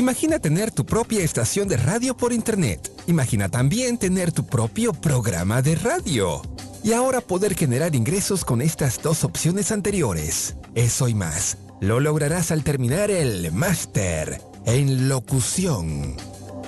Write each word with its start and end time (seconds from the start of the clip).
Imagina 0.00 0.38
tener 0.38 0.70
tu 0.70 0.86
propia 0.86 1.22
estación 1.22 1.68
de 1.68 1.76
radio 1.76 2.16
por 2.16 2.32
internet. 2.32 2.90
Imagina 3.06 3.50
también 3.50 3.98
tener 3.98 4.32
tu 4.32 4.46
propio 4.46 4.94
programa 4.94 5.60
de 5.60 5.74
radio. 5.74 6.40
Y 6.82 6.94
ahora 6.94 7.20
poder 7.20 7.54
generar 7.54 7.94
ingresos 7.94 8.42
con 8.42 8.62
estas 8.62 9.02
dos 9.02 9.24
opciones 9.24 9.70
anteriores. 9.70 10.56
Eso 10.74 11.06
y 11.06 11.12
más. 11.12 11.58
Lo 11.82 12.00
lograrás 12.00 12.50
al 12.50 12.64
terminar 12.64 13.10
el 13.10 13.52
máster 13.52 14.40
en 14.64 15.10
locución. 15.10 16.16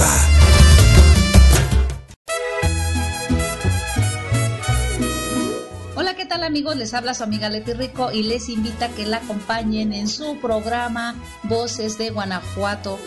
Amigos? 6.31 6.75
Les 6.75 6.93
habla 6.93 7.13
su 7.13 7.23
amiga 7.23 7.49
Leti 7.49 7.73
Rico 7.73 8.11
y 8.11 8.23
les 8.23 8.49
invita 8.49 8.85
a 8.85 8.89
que 8.89 9.05
la 9.05 9.17
acompañen 9.17 9.93
en 9.93 10.07
su 10.07 10.37
programa 10.39 11.15
Voces 11.43 11.97
de 11.97 12.09
Guanajuato 12.09 12.99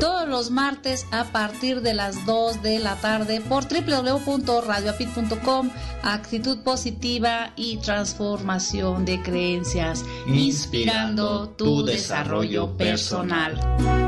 todos 0.00 0.28
los 0.28 0.50
martes 0.50 1.06
a 1.10 1.24
partir 1.24 1.80
de 1.80 1.94
las 1.94 2.26
2 2.26 2.62
de 2.62 2.78
la 2.78 2.96
tarde 2.96 3.40
por 3.40 3.64
www.radioapit.com 3.64 5.70
Actitud 6.02 6.58
positiva 6.58 7.52
y 7.56 7.78
transformación 7.78 9.04
de 9.04 9.20
creencias, 9.20 10.04
inspirando 10.26 11.48
tu 11.50 11.84
desarrollo 11.84 12.76
personal. 12.76 14.07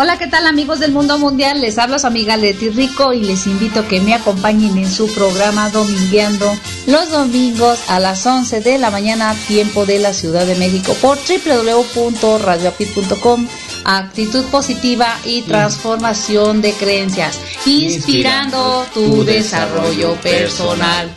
Hola, 0.00 0.16
¿qué 0.16 0.28
tal 0.28 0.46
amigos 0.46 0.78
del 0.78 0.92
mundo 0.92 1.18
mundial? 1.18 1.60
Les 1.60 1.76
habla 1.76 1.98
su 1.98 2.06
amiga 2.06 2.36
Leti 2.36 2.68
Rico 2.68 3.12
y 3.12 3.24
les 3.24 3.48
invito 3.48 3.80
a 3.80 3.88
que 3.88 4.00
me 4.00 4.14
acompañen 4.14 4.78
en 4.78 4.88
su 4.88 5.12
programa 5.12 5.70
Domingueando 5.70 6.56
los 6.86 7.10
domingos 7.10 7.80
a 7.88 7.98
las 7.98 8.24
11 8.24 8.60
de 8.60 8.78
la 8.78 8.92
mañana, 8.92 9.34
tiempo 9.48 9.86
de 9.86 9.98
la 9.98 10.12
Ciudad 10.12 10.46
de 10.46 10.54
México, 10.54 10.94
por 11.02 11.18
www.radioapit.com. 11.18 13.48
Actitud 13.84 14.44
positiva 14.44 15.18
y 15.24 15.42
transformación 15.42 16.62
de 16.62 16.74
creencias, 16.74 17.40
inspirando 17.66 18.86
tu 18.94 19.24
desarrollo 19.24 20.14
personal. 20.20 21.12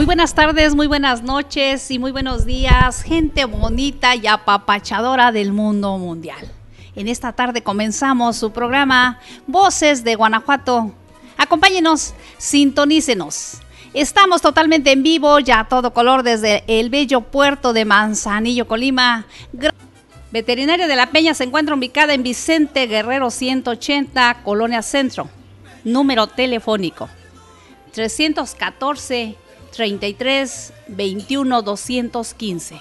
Muy 0.00 0.06
buenas 0.06 0.32
tardes, 0.32 0.74
muy 0.74 0.86
buenas 0.86 1.22
noches 1.22 1.90
y 1.90 1.98
muy 1.98 2.10
buenos 2.10 2.46
días, 2.46 3.02
gente 3.02 3.44
bonita 3.44 4.16
y 4.16 4.26
apapachadora 4.26 5.30
del 5.30 5.52
mundo 5.52 5.98
mundial. 5.98 6.50
En 6.96 7.06
esta 7.06 7.34
tarde 7.34 7.62
comenzamos 7.62 8.38
su 8.38 8.50
programa 8.50 9.20
Voces 9.46 10.02
de 10.02 10.14
Guanajuato. 10.14 10.94
Acompáñenos, 11.36 12.14
sintonícenos. 12.38 13.58
Estamos 13.92 14.40
totalmente 14.40 14.90
en 14.90 15.02
vivo, 15.02 15.38
ya 15.38 15.60
a 15.60 15.68
todo 15.68 15.92
color, 15.92 16.22
desde 16.22 16.64
el 16.66 16.88
bello 16.88 17.20
puerto 17.20 17.74
de 17.74 17.84
Manzanillo, 17.84 18.66
Colima. 18.66 19.26
Veterinaria 20.32 20.86
de 20.86 20.96
la 20.96 21.10
Peña 21.10 21.34
se 21.34 21.44
encuentra 21.44 21.74
ubicada 21.74 22.14
en 22.14 22.22
Vicente 22.22 22.86
Guerrero 22.86 23.30
180, 23.30 24.44
Colonia 24.44 24.80
Centro. 24.80 25.28
Número 25.84 26.26
telefónico 26.26 27.10
314 27.92 29.36
33 29.72 30.72
21 30.88 31.62
215. 31.62 32.80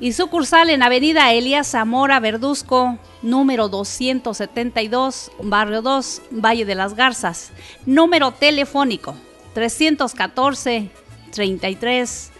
Y 0.00 0.12
sucursal 0.12 0.70
en 0.70 0.84
Avenida 0.84 1.32
Elías 1.32 1.72
Zamora 1.72 2.20
Verduzco, 2.20 2.96
número 3.22 3.68
272, 3.68 5.32
Barrio 5.42 5.82
2, 5.82 6.22
Valle 6.30 6.64
de 6.64 6.76
las 6.76 6.94
Garzas. 6.94 7.50
Número 7.84 8.30
telefónico 8.30 9.16
314 9.54 10.90
33 11.32 12.30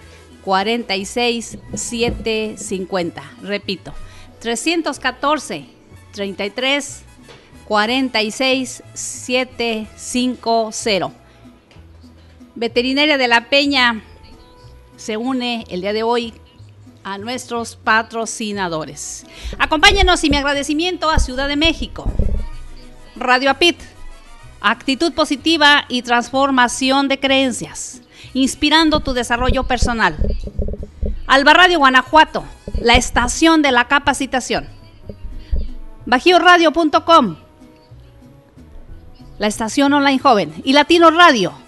46 0.44 1.58
750. 1.74 3.22
Repito, 3.42 3.92
314 4.38 5.64
33 6.12 7.02
46 7.66 8.84
750. 8.94 11.27
Veterinaria 12.58 13.16
de 13.18 13.28
la 13.28 13.48
Peña 13.48 14.02
se 14.96 15.16
une 15.16 15.64
el 15.68 15.80
día 15.80 15.92
de 15.92 16.02
hoy 16.02 16.34
a 17.04 17.16
nuestros 17.16 17.76
patrocinadores. 17.76 19.26
Acompáñenos 19.60 20.24
y 20.24 20.30
mi 20.30 20.38
agradecimiento 20.38 21.08
a 21.08 21.20
Ciudad 21.20 21.46
de 21.46 21.54
México, 21.54 22.10
Radio 23.14 23.52
Apit, 23.52 23.78
actitud 24.60 25.12
positiva 25.12 25.84
y 25.88 26.02
transformación 26.02 27.06
de 27.06 27.20
creencias, 27.20 28.02
inspirando 28.34 28.98
tu 28.98 29.12
desarrollo 29.12 29.62
personal. 29.62 30.16
Alba 31.28 31.54
Radio 31.54 31.78
Guanajuato, 31.78 32.42
la 32.80 32.96
estación 32.96 33.62
de 33.62 33.70
la 33.70 33.86
capacitación. 33.86 34.68
BajíoRadio.com, 36.06 37.36
la 39.38 39.46
estación 39.46 39.92
online 39.92 40.18
joven. 40.18 40.52
Y 40.64 40.72
Latino 40.72 41.12
Radio 41.12 41.67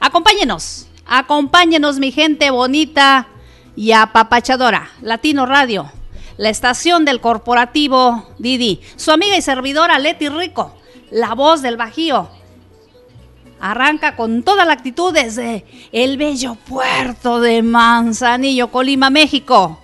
Acompáñenos, 0.00 0.88
acompáñenos 1.06 1.98
mi 1.98 2.12
gente 2.12 2.50
bonita 2.50 3.28
y 3.74 3.92
apapachadora. 3.92 4.90
Latino 5.00 5.46
Radio, 5.46 5.90
la 6.36 6.50
estación 6.50 7.04
del 7.04 7.20
corporativo 7.20 8.28
Didi. 8.38 8.80
Su 8.96 9.12
amiga 9.12 9.36
y 9.36 9.42
servidora 9.42 9.98
Leti 9.98 10.28
Rico, 10.28 10.74
la 11.10 11.34
voz 11.34 11.62
del 11.62 11.76
Bajío. 11.76 12.28
Arranca 13.58 14.16
con 14.16 14.42
toda 14.42 14.66
la 14.66 14.74
actitud 14.74 15.14
desde 15.14 15.64
el 15.92 16.18
bello 16.18 16.56
puerto 16.56 17.40
de 17.40 17.62
Manzanillo, 17.62 18.68
Colima, 18.68 19.08
México. 19.08 19.80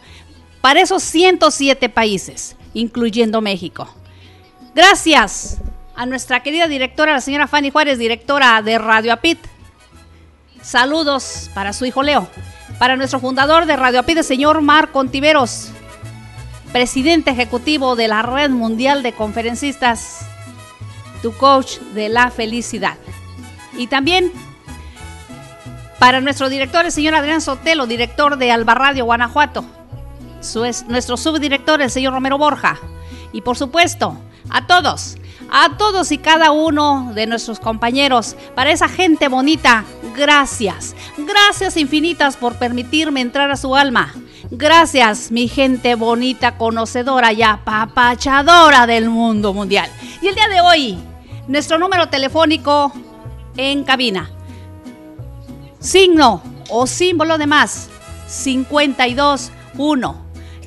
Para 0.61 0.82
esos 0.82 1.03
107 1.03 1.88
países, 1.88 2.55
incluyendo 2.75 3.41
México. 3.41 3.88
Gracias 4.75 5.59
a 5.94 6.06
nuestra 6.06 6.43
querida 6.43 6.69
directora, 6.69 7.12
la 7.12 7.20
señora 7.20 7.47
Fanny 7.47 7.70
Juárez, 7.70 7.99
directora 7.99 8.61
de 8.62 8.79
Radio 8.79 9.12
Apit. 9.12 9.38
Saludos 10.62 11.50
para 11.55 11.73
su 11.73 11.85
hijo 11.85 12.03
Leo. 12.03 12.29
Para 12.79 12.97
nuestro 12.97 13.20
fundador 13.20 13.67
de 13.67 13.76
Radio 13.76 14.00
Apit, 14.00 14.19
el 14.19 14.25
señor 14.25 14.61
Marco 14.61 15.00
Ontiveros, 15.00 15.70
presidente 16.73 17.31
ejecutivo 17.31 17.97
de 17.97 18.09
la 18.09 18.23
Red 18.23 18.50
Mundial 18.50 19.03
de 19.03 19.12
Conferencistas, 19.12 20.26
tu 21.20 21.32
coach 21.37 21.79
de 21.94 22.09
la 22.09 22.31
felicidad. 22.31 22.97
Y 23.76 23.88
también 23.88 24.32
para 25.99 26.20
nuestro 26.20 26.49
director, 26.49 26.85
el 26.85 26.93
señor 26.93 27.14
Adrián 27.14 27.41
Sotelo, 27.41 27.87
director 27.87 28.37
de 28.37 28.50
Alba 28.50 28.75
Radio 28.75 29.05
Guanajuato. 29.05 29.64
Su 30.41 30.64
es, 30.64 30.87
nuestro 30.88 31.17
subdirector, 31.17 31.82
el 31.82 31.91
señor 31.91 32.12
Romero 32.12 32.38
Borja. 32.38 32.79
Y 33.32 33.43
por 33.43 33.56
supuesto, 33.56 34.17
a 34.50 34.67
todos, 34.67 35.17
a 35.54 35.76
todos 35.76 36.10
y 36.12 36.19
cada 36.19 36.50
uno 36.50 37.12
de 37.14 37.26
nuestros 37.26 37.60
compañeros, 37.60 38.37
para 38.54 38.72
esa 38.72 38.88
gente 38.88 39.28
bonita, 39.28 39.84
gracias. 40.16 40.96
Gracias 41.19 41.76
infinitas 41.76 42.38
por 42.38 42.54
permitirme 42.54 43.20
entrar 43.20 43.50
a 43.50 43.58
su 43.58 43.76
alma. 43.76 44.14
Gracias, 44.50 45.31
mi 45.31 45.49
gente 45.49 45.94
bonita, 45.94 46.56
conocedora 46.56 47.34
y 47.34 47.43
apapachadora 47.43 48.87
del 48.87 49.10
mundo 49.10 49.52
mundial. 49.52 49.90
Y 50.22 50.28
el 50.28 50.34
día 50.34 50.49
de 50.49 50.62
hoy, 50.62 50.99
nuestro 51.49 51.78
número 51.78 52.08
telefónico 52.08 52.90
en 53.58 53.84
cabina. 53.84 54.31
Signo 55.81 56.43
o 56.70 56.87
símbolo 56.87 57.37
de 57.37 57.46
más, 57.46 57.90
521 58.43 60.16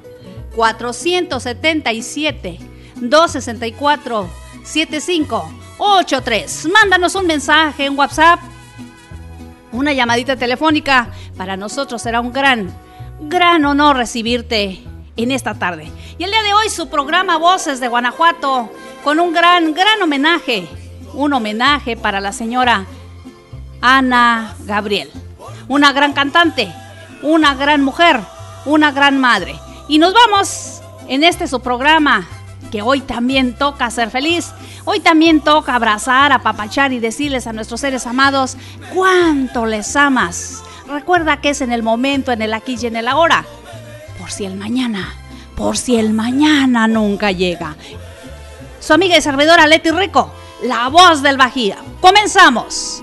477 0.57 2.59
264 2.97 4.31
7583. 4.65 6.69
Mándanos 6.73 7.15
un 7.15 7.27
mensaje 7.27 7.85
en 7.85 7.99
WhatsApp, 7.99 8.41
una 9.73 9.93
llamadita 9.93 10.37
telefónica. 10.37 11.11
Para 11.37 11.59
nosotros 11.59 12.01
será 12.01 12.21
un 12.21 12.33
gran, 12.33 12.75
gran 13.21 13.67
honor 13.67 13.99
recibirte 13.99 14.83
en 15.17 15.31
esta 15.31 15.59
tarde. 15.59 15.93
Y 16.17 16.25
el 16.25 16.31
día 16.31 16.43
de 16.43 16.55
hoy 16.55 16.71
su 16.71 16.89
programa 16.89 17.37
Voces 17.37 17.81
de 17.81 17.89
Guanajuato 17.89 18.71
con 19.05 19.21
un 19.21 19.35
gran, 19.35 19.75
gran 19.75 20.01
homenaje 20.03 20.67
un 21.19 21.33
homenaje 21.33 21.97
para 21.97 22.21
la 22.21 22.33
señora 22.33 22.87
Ana 23.81 24.55
Gabriel, 24.61 25.11
una 25.67 25.93
gran 25.93 26.13
cantante, 26.13 26.73
una 27.23 27.57
gran 27.57 27.83
mujer, 27.83 28.21
una 28.65 28.93
gran 28.93 29.19
madre. 29.19 29.57
Y 29.89 29.99
nos 29.99 30.15
vamos 30.15 30.81
en 31.09 31.25
este 31.25 31.49
su 31.49 31.61
programa 31.61 32.25
que 32.71 32.83
hoy 32.83 33.01
también 33.01 33.55
toca 33.57 33.91
ser 33.91 34.11
feliz, 34.11 34.53
hoy 34.85 35.01
también 35.01 35.41
toca 35.41 35.75
abrazar, 35.75 36.31
apapachar 36.31 36.93
y 36.93 37.01
decirles 37.01 37.49
a 37.49 37.53
nuestros 37.53 37.81
seres 37.81 38.07
amados 38.07 38.57
cuánto 38.95 39.67
les 39.67 39.97
amas. 39.97 40.63
Recuerda 40.87 41.41
que 41.41 41.51
es 41.51 41.61
en 41.63 41.73
el 41.73 41.83
momento, 41.83 42.31
en 42.31 42.43
el 42.43 42.55
aquí 42.55 42.77
y 42.81 42.87
en 42.87 42.95
el 42.95 43.09
ahora, 43.09 43.45
por 44.21 44.31
si 44.31 44.45
el 44.45 44.55
mañana, 44.55 45.15
por 45.57 45.77
si 45.77 45.97
el 45.97 46.13
mañana 46.13 46.87
nunca 46.87 47.33
llega. 47.33 47.75
Su 48.79 48.93
amiga 48.93 49.17
y 49.17 49.21
servidora 49.21 49.67
Leti 49.67 49.91
Rico 49.91 50.33
la 50.63 50.89
voz 50.89 51.23
del 51.23 51.37
Bajío. 51.37 51.77
Comenzamos. 52.01 53.03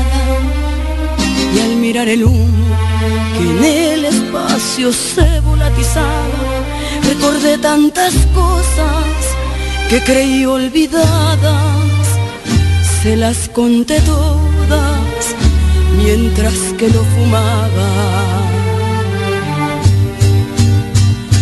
y 1.53 1.59
al 1.59 1.75
mirar 1.75 2.07
el 2.07 2.23
humo 2.23 2.75
que 3.33 3.43
en 3.49 3.63
el 3.63 4.05
espacio 4.05 4.91
se 4.93 5.39
volatizaba, 5.41 6.43
recordé 7.07 7.57
tantas 7.57 8.13
cosas 8.33 9.05
que 9.89 10.01
creí 10.03 10.45
olvidadas, 10.45 12.05
se 13.01 13.15
las 13.15 13.49
conté 13.49 13.99
todas 14.01 15.35
mientras 15.97 16.55
que 16.77 16.87
lo 16.89 17.03
fumaba. 17.03 17.91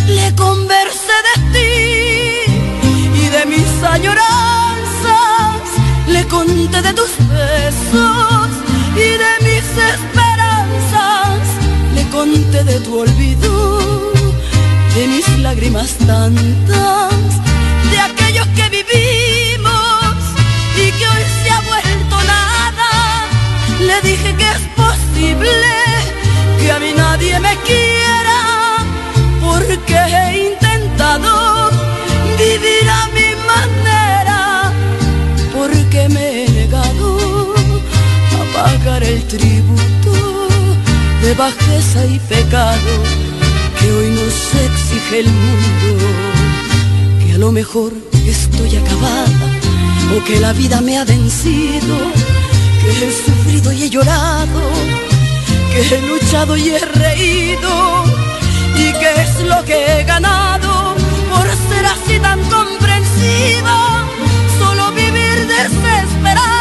Le 0.08 0.34
conversé 0.34 1.16
de 1.28 1.34
ti 1.54 2.52
y 3.22 3.28
de 3.28 3.46
mis 3.46 3.84
añoranzas, 3.84 5.62
le 6.08 6.26
conté 6.26 6.82
de 6.82 6.92
tus 6.92 7.10
besos 7.28 8.69
y 8.96 9.10
de 9.22 9.32
mis 9.46 9.64
esperanzas, 9.94 11.40
le 11.94 12.02
conté 12.10 12.64
de 12.64 12.80
tu 12.80 13.00
olvido, 13.00 14.12
de 14.94 15.06
mis 15.06 15.28
lágrimas 15.38 15.90
tantas, 16.06 17.14
de 17.90 17.98
aquello 17.98 18.44
que 18.56 18.68
vivimos 18.78 20.14
y 20.76 20.90
que 20.92 21.06
hoy 21.08 21.24
se 21.42 21.50
ha 21.50 21.60
vuelto 21.60 22.16
nada. 22.36 22.90
Le 23.80 24.00
dije 24.08 24.34
que 24.36 24.48
es 24.56 24.62
posible 24.76 25.52
que 26.60 26.72
a 26.72 26.78
mí 26.78 26.92
nadie 26.96 27.38
me 27.40 27.56
quiera, 27.68 28.38
porque 29.40 29.94
he 29.94 30.52
intentado 30.52 31.70
vivir 32.38 32.88
a 32.88 33.06
mi 33.14 33.19
tributo 39.30 40.48
de 41.22 41.34
bajeza 41.34 42.04
y 42.04 42.18
pecado 42.18 42.92
que 43.78 43.92
hoy 43.92 44.10
nos 44.10 44.54
exige 44.66 45.20
el 45.20 45.28
mundo. 45.28 46.06
Que 47.24 47.34
a 47.34 47.38
lo 47.38 47.52
mejor 47.52 47.92
estoy 48.26 48.76
acabada 48.76 49.46
o 50.16 50.24
que 50.24 50.40
la 50.40 50.52
vida 50.52 50.80
me 50.80 50.98
ha 50.98 51.04
vencido, 51.04 51.96
que 52.80 52.90
he 52.90 53.12
sufrido 53.24 53.72
y 53.72 53.84
he 53.84 53.90
llorado, 53.90 54.62
que 55.72 55.94
he 55.94 56.02
luchado 56.08 56.56
y 56.56 56.70
he 56.70 56.80
reído 56.80 58.04
y 58.74 58.92
que 58.98 59.10
es 59.22 59.46
lo 59.46 59.64
que 59.64 59.76
he 60.00 60.04
ganado 60.04 60.96
por 61.30 61.46
ser 61.68 61.86
así 61.86 62.18
tan 62.18 62.40
comprensiva, 62.56 64.04
solo 64.58 64.90
vivir 64.90 65.46
desesperada 65.46 66.59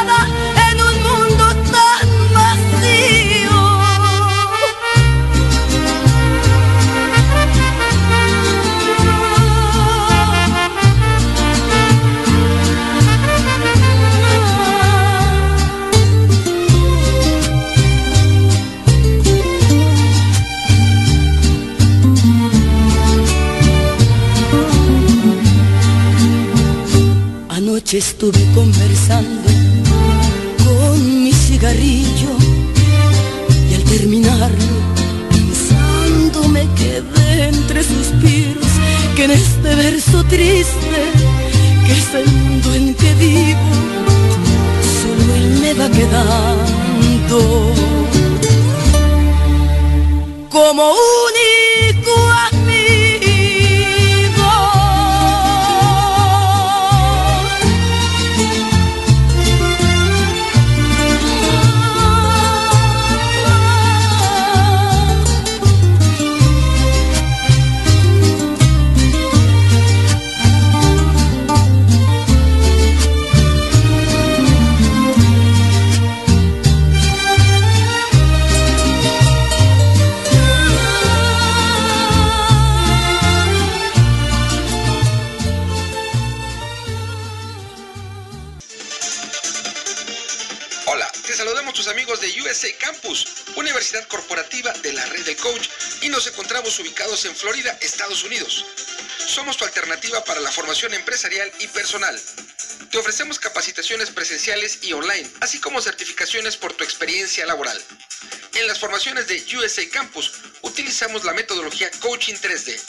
USA 109.56 109.88
Campus 109.90 110.32
utilizamos 110.62 111.24
la 111.24 111.34
metodología 111.34 111.90
Coaching 112.00 112.36
3D, 112.36 112.80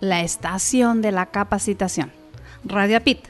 La 0.00 0.22
estación 0.22 1.02
de 1.02 1.12
la 1.12 1.26
capacitación. 1.26 2.10
Radio 2.64 3.00
Pit. 3.00 3.20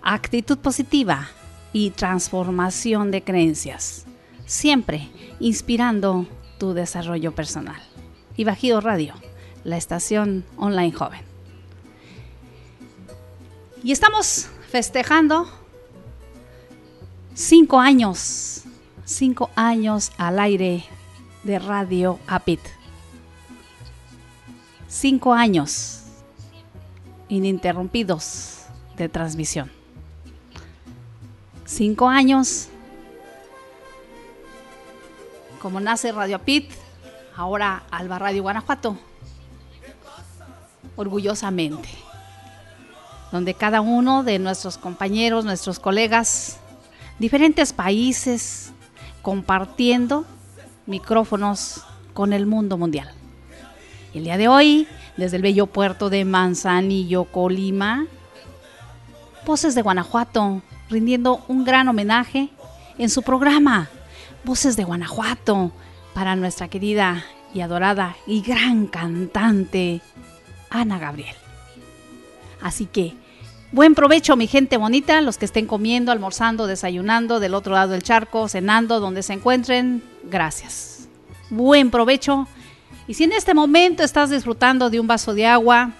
Actitud 0.00 0.58
positiva 0.58 1.26
y 1.72 1.90
transformación 1.90 3.10
de 3.10 3.24
creencias. 3.24 4.06
Siempre 4.44 5.08
inspirando 5.40 6.28
tu 6.60 6.72
desarrollo 6.72 7.34
personal. 7.34 7.82
Y 8.36 8.44
Bajío 8.44 8.80
Radio, 8.80 9.14
la 9.64 9.76
estación 9.76 10.44
online 10.56 10.92
joven. 10.92 11.25
Y 13.86 13.92
estamos 13.92 14.48
festejando 14.68 15.48
cinco 17.34 17.78
años, 17.78 18.64
cinco 19.04 19.48
años 19.54 20.10
al 20.18 20.40
aire 20.40 20.84
de 21.44 21.60
Radio 21.60 22.18
Apit. 22.26 22.58
Cinco 24.88 25.32
años 25.32 26.00
ininterrumpidos 27.28 28.62
de 28.96 29.08
transmisión. 29.08 29.70
Cinco 31.64 32.08
años 32.08 32.66
como 35.62 35.78
nace 35.78 36.10
Radio 36.10 36.34
Apit, 36.34 36.72
ahora 37.36 37.84
Alba 37.92 38.18
Radio 38.18 38.42
Guanajuato. 38.42 38.98
Orgullosamente 40.96 42.05
donde 43.32 43.54
cada 43.54 43.80
uno 43.80 44.22
de 44.22 44.38
nuestros 44.38 44.78
compañeros, 44.78 45.44
nuestros 45.44 45.78
colegas, 45.78 46.58
diferentes 47.18 47.72
países, 47.72 48.72
compartiendo 49.22 50.24
micrófonos 50.86 51.82
con 52.14 52.32
el 52.32 52.46
mundo 52.46 52.78
mundial. 52.78 53.12
el 54.14 54.24
día 54.24 54.38
de 54.38 54.48
hoy, 54.48 54.88
desde 55.16 55.36
el 55.36 55.42
bello 55.42 55.66
puerto 55.66 56.08
de 56.08 56.24
Manzanillo, 56.24 57.24
Colima, 57.24 58.06
Voces 59.44 59.74
de 59.74 59.82
Guanajuato, 59.82 60.62
rindiendo 60.88 61.44
un 61.48 61.64
gran 61.64 61.88
homenaje 61.88 62.48
en 62.98 63.10
su 63.10 63.22
programa 63.22 63.88
Voces 64.44 64.76
de 64.76 64.84
Guanajuato 64.84 65.72
para 66.14 66.36
nuestra 66.36 66.68
querida 66.68 67.24
y 67.52 67.60
adorada 67.60 68.16
y 68.26 68.42
gran 68.42 68.86
cantante 68.86 70.00
Ana 70.70 70.98
Gabriel. 70.98 71.45
Así 72.60 72.86
que 72.86 73.14
buen 73.72 73.94
provecho, 73.94 74.36
mi 74.36 74.46
gente 74.46 74.76
bonita, 74.76 75.20
los 75.20 75.38
que 75.38 75.44
estén 75.44 75.66
comiendo, 75.66 76.12
almorzando, 76.12 76.66
desayunando 76.66 77.40
del 77.40 77.54
otro 77.54 77.74
lado 77.74 77.92
del 77.92 78.02
charco, 78.02 78.48
cenando, 78.48 79.00
donde 79.00 79.22
se 79.22 79.34
encuentren. 79.34 80.02
Gracias. 80.24 81.08
Buen 81.50 81.90
provecho. 81.90 82.48
Y 83.06 83.14
si 83.14 83.24
en 83.24 83.32
este 83.32 83.54
momento 83.54 84.02
estás 84.02 84.30
disfrutando 84.30 84.90
de 84.90 84.98
un 84.98 85.06
vaso 85.06 85.34
de 85.34 85.46
agua, 85.46 85.92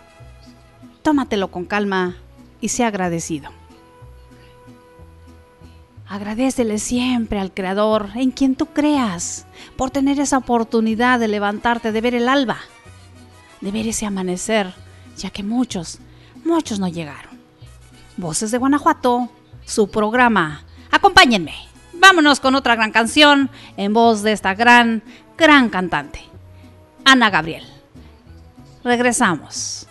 tómatelo 1.02 1.48
con 1.48 1.64
calma 1.64 2.16
y 2.60 2.68
sea 2.68 2.88
agradecido. 2.88 3.50
Agradecele 6.08 6.78
siempre 6.78 7.40
al 7.40 7.52
Creador, 7.52 8.10
en 8.14 8.30
quien 8.30 8.54
tú 8.54 8.66
creas, 8.66 9.46
por 9.76 9.90
tener 9.90 10.20
esa 10.20 10.38
oportunidad 10.38 11.18
de 11.18 11.28
levantarte, 11.28 11.90
de 11.90 12.00
ver 12.00 12.14
el 12.14 12.28
alba, 12.28 12.58
de 13.60 13.72
ver 13.72 13.88
ese 13.88 14.06
amanecer, 14.06 14.72
ya 15.16 15.30
que 15.30 15.42
muchos 15.42 15.98
muchos 16.46 16.78
no 16.78 16.88
llegaron. 16.88 17.38
Voces 18.16 18.50
de 18.50 18.58
Guanajuato, 18.58 19.28
su 19.64 19.90
programa. 19.90 20.62
Acompáñenme. 20.90 21.54
Vámonos 21.92 22.40
con 22.40 22.54
otra 22.54 22.76
gran 22.76 22.92
canción 22.92 23.50
en 23.76 23.92
voz 23.92 24.22
de 24.22 24.32
esta 24.32 24.54
gran, 24.54 25.02
gran 25.36 25.68
cantante, 25.68 26.20
Ana 27.04 27.30
Gabriel. 27.30 27.64
Regresamos. 28.84 29.85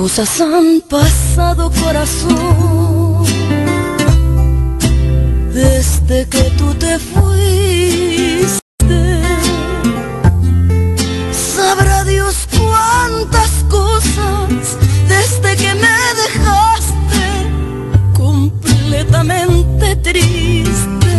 Cosas 0.00 0.40
han 0.40 0.80
pasado 0.88 1.70
corazón 1.72 3.22
desde 5.52 6.26
que 6.26 6.44
tú 6.56 6.72
te 6.74 6.98
fuiste. 6.98 8.60
Sabrá 11.54 12.04
Dios 12.04 12.48
cuántas 12.58 13.50
cosas 13.68 14.78
desde 15.06 15.56
que 15.62 15.74
me 15.74 15.98
dejaste 16.22 17.22
completamente 18.14 19.96
triste. 19.96 21.16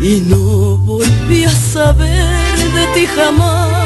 Y 0.00 0.20
no 0.28 0.76
volví 0.86 1.44
a 1.46 1.50
saber 1.50 2.56
de 2.76 2.86
ti 2.94 3.06
jamás 3.06 3.81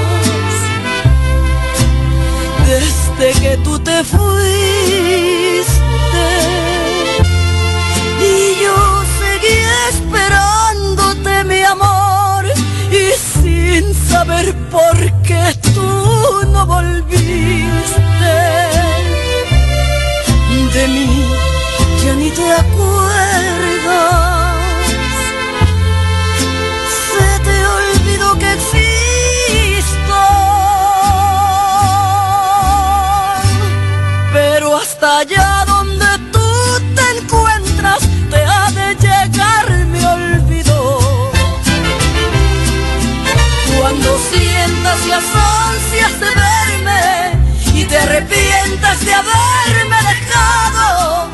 desde 3.18 3.40
que 3.40 3.56
tú 3.58 3.78
te 3.78 4.04
fuiste. 4.04 4.26
Y 8.20 8.62
yo 8.62 9.04
seguí 9.18 9.58
esperándote, 9.90 11.44
mi 11.44 11.62
amor, 11.62 12.44
y 12.90 13.12
sin 13.16 13.94
saber 13.94 14.54
por 14.70 14.96
qué 15.22 15.54
tú 15.74 16.46
no 16.52 16.66
volviste. 16.66 17.16
De 20.74 20.88
mí 20.88 21.24
ya 22.04 22.14
ni 22.14 22.30
te 22.30 22.52
acuerdas. 22.52 24.25
Allá 35.16 35.64
donde 35.66 36.04
tú 36.30 36.48
te 36.94 37.18
encuentras 37.18 38.00
te 38.30 38.44
ha 38.44 38.70
de 38.70 38.94
llegar 38.96 39.70
mi 39.86 40.04
olvido. 40.04 41.32
Cuando 43.78 44.18
sientas 44.30 45.06
las 45.06 45.24
ansias 45.34 46.20
de 46.20 46.30
verme 46.44 47.00
y 47.72 47.84
te 47.84 47.96
arrepientas 47.96 49.04
de 49.06 49.14
haberme 49.14 49.96
dejado 50.12 51.30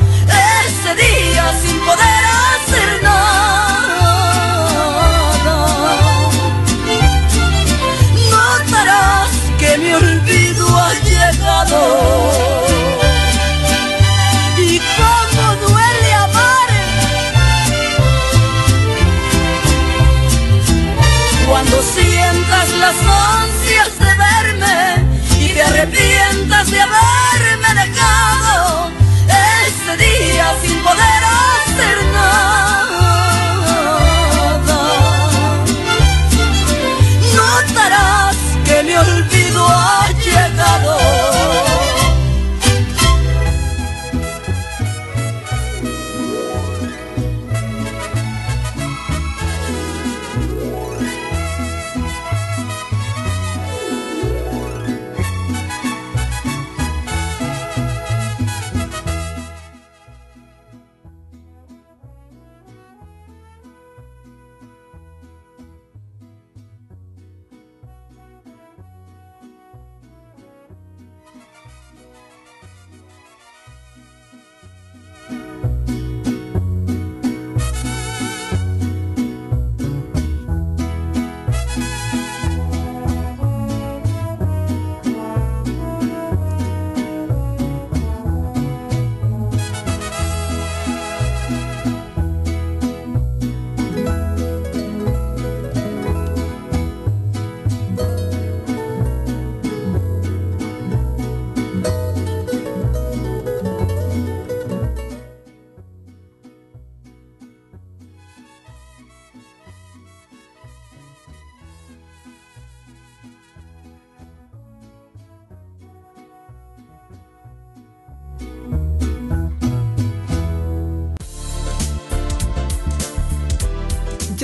ese 0.65 0.95
día 0.95 1.53
sin 1.61 1.77
poder 1.79 2.23
hacer 2.45 3.03
nada. 3.03 3.33
Notarás 8.31 9.31
que 9.59 9.77
mi 9.77 9.93
olvido 9.93 10.77
ha 10.77 10.93
llegado. 11.09 12.62
Sientas 22.93 23.62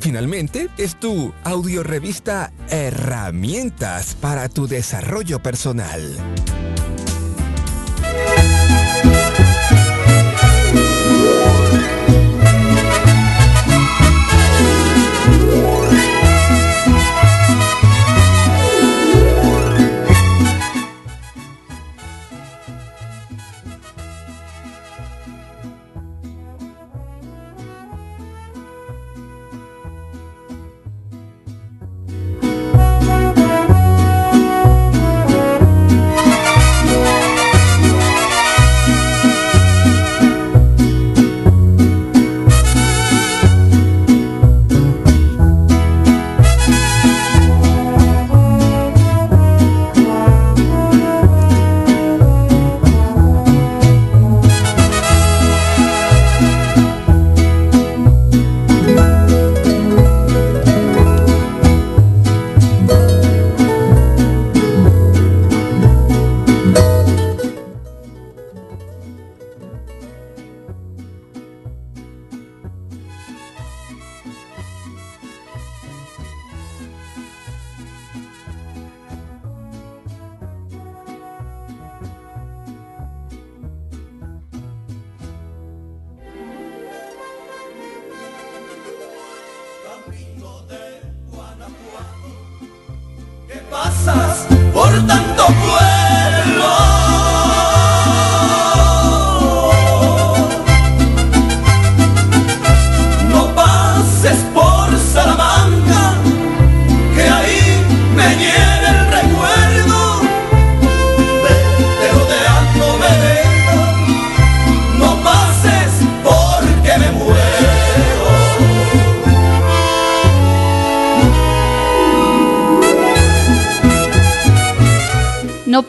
Finalmente, 0.00 0.68
es 0.78 0.98
tu 0.98 1.32
audiorevista 1.44 2.52
Herramientas 2.70 4.14
para 4.14 4.48
tu 4.48 4.66
desarrollo 4.66 5.42
personal. 5.42 6.16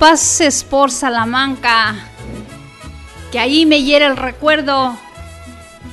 Pases 0.02 0.64
por 0.64 0.90
Salamanca, 0.90 1.94
que 3.32 3.38
ahí 3.38 3.68
me 3.68 3.84
hiere 3.84 4.08
el 4.08 4.18
recuerdo. 4.18 4.98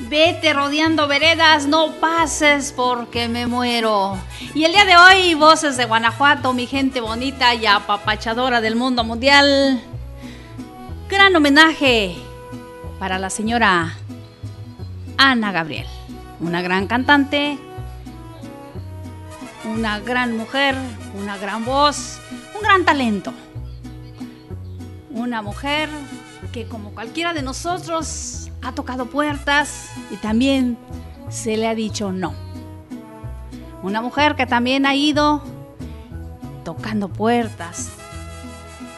Vete 0.09 0.55
rodeando 0.55 1.07
veredas, 1.07 1.67
no 1.67 1.93
pases 2.01 2.73
porque 2.73 3.29
me 3.29 3.47
muero. 3.47 4.17
Y 4.55 4.65
el 4.65 4.73
día 4.73 4.87
de 4.87 4.97
hoy, 4.97 5.35
voces 5.35 5.77
de 5.77 5.85
Guanajuato, 5.85 6.55
mi 6.55 6.67
gente 6.67 7.03
bonita 7.03 7.55
y 7.55 7.67
apapachadora 7.67 8.63
del 8.63 8.77
mundo 8.77 9.05
mundial. 9.05 9.79
Gran 11.11 11.37
homenaje 11.37 12.17
para 12.99 13.19
la 13.19 13.29
señora 13.29 13.95
Ana 15.19 15.53
Gabriel, 15.53 15.87
una 16.41 16.63
gran 16.63 16.87
cantante, 16.87 17.59
una 19.67 20.01
gran 20.01 20.35
mujer, 20.35 20.77
una 21.15 21.37
gran 21.37 21.67
voz, 21.67 22.19
un 22.55 22.63
gran 22.63 22.87
talento 22.87 23.35
una 25.19 25.43
mujer 25.43 25.89
que 26.53 26.67
como 26.67 26.91
cualquiera 26.91 27.35
de 27.35 27.43
nosotros 27.43 28.51
ha 28.63 28.73
tocado 28.73 29.07
puertas 29.07 29.91
y 30.11 30.17
también 30.17 30.79
se 31.29 31.57
le 31.57 31.67
ha 31.67 31.75
dicho 31.75 32.13
no. 32.13 32.35
Una 33.83 34.01
mujer 34.01 34.37
que 34.37 34.47
también 34.47 34.87
ha 34.87 34.95
ido 34.95 35.43
tocando 36.65 37.09
puertas, 37.09 37.91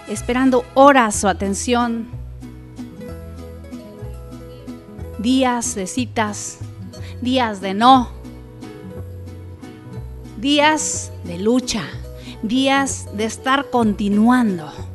esperando 0.08 0.64
horas 0.74 1.16
su 1.16 1.28
atención, 1.28 2.08
días 5.18 5.74
de 5.74 5.86
citas, 5.86 6.58
días 7.20 7.60
de 7.60 7.74
no, 7.74 8.10
días 10.38 11.12
de 11.24 11.38
lucha, 11.38 11.84
días 12.42 13.08
de 13.14 13.24
estar 13.24 13.70
continuando 13.70 14.89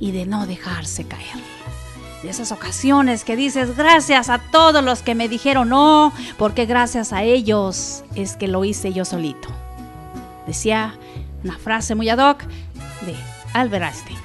y 0.00 0.10
de 0.12 0.26
no 0.26 0.46
dejarse 0.46 1.04
caer. 1.04 1.36
De 2.22 2.30
esas 2.30 2.52
ocasiones 2.52 3.24
que 3.24 3.36
dices, 3.36 3.76
gracias 3.76 4.28
a 4.28 4.38
todos 4.38 4.82
los 4.82 5.02
que 5.02 5.14
me 5.14 5.28
dijeron 5.28 5.68
no, 5.68 6.12
porque 6.36 6.66
gracias 6.66 7.12
a 7.12 7.22
ellos 7.22 8.02
es 8.14 8.36
que 8.36 8.48
lo 8.48 8.64
hice 8.64 8.92
yo 8.92 9.04
solito. 9.04 9.48
Decía 10.46 10.98
una 11.44 11.58
frase 11.58 11.94
muy 11.94 12.08
ad 12.08 12.18
hoc 12.18 12.42
de 13.06 13.14
Albert 13.52 13.84
Einstein. 13.84 14.18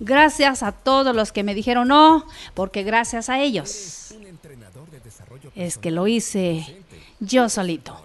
Gracias 0.00 0.62
a 0.62 0.72
todos 0.72 1.14
los 1.14 1.32
que 1.32 1.42
me 1.42 1.54
dijeron 1.54 1.88
no, 1.88 2.26
porque 2.54 2.82
gracias 2.82 3.28
a 3.28 3.40
ellos 3.40 4.14
es 5.54 5.78
que 5.78 5.90
lo 5.90 6.06
hice 6.06 6.84
yo 7.20 7.48
solito. 7.48 7.96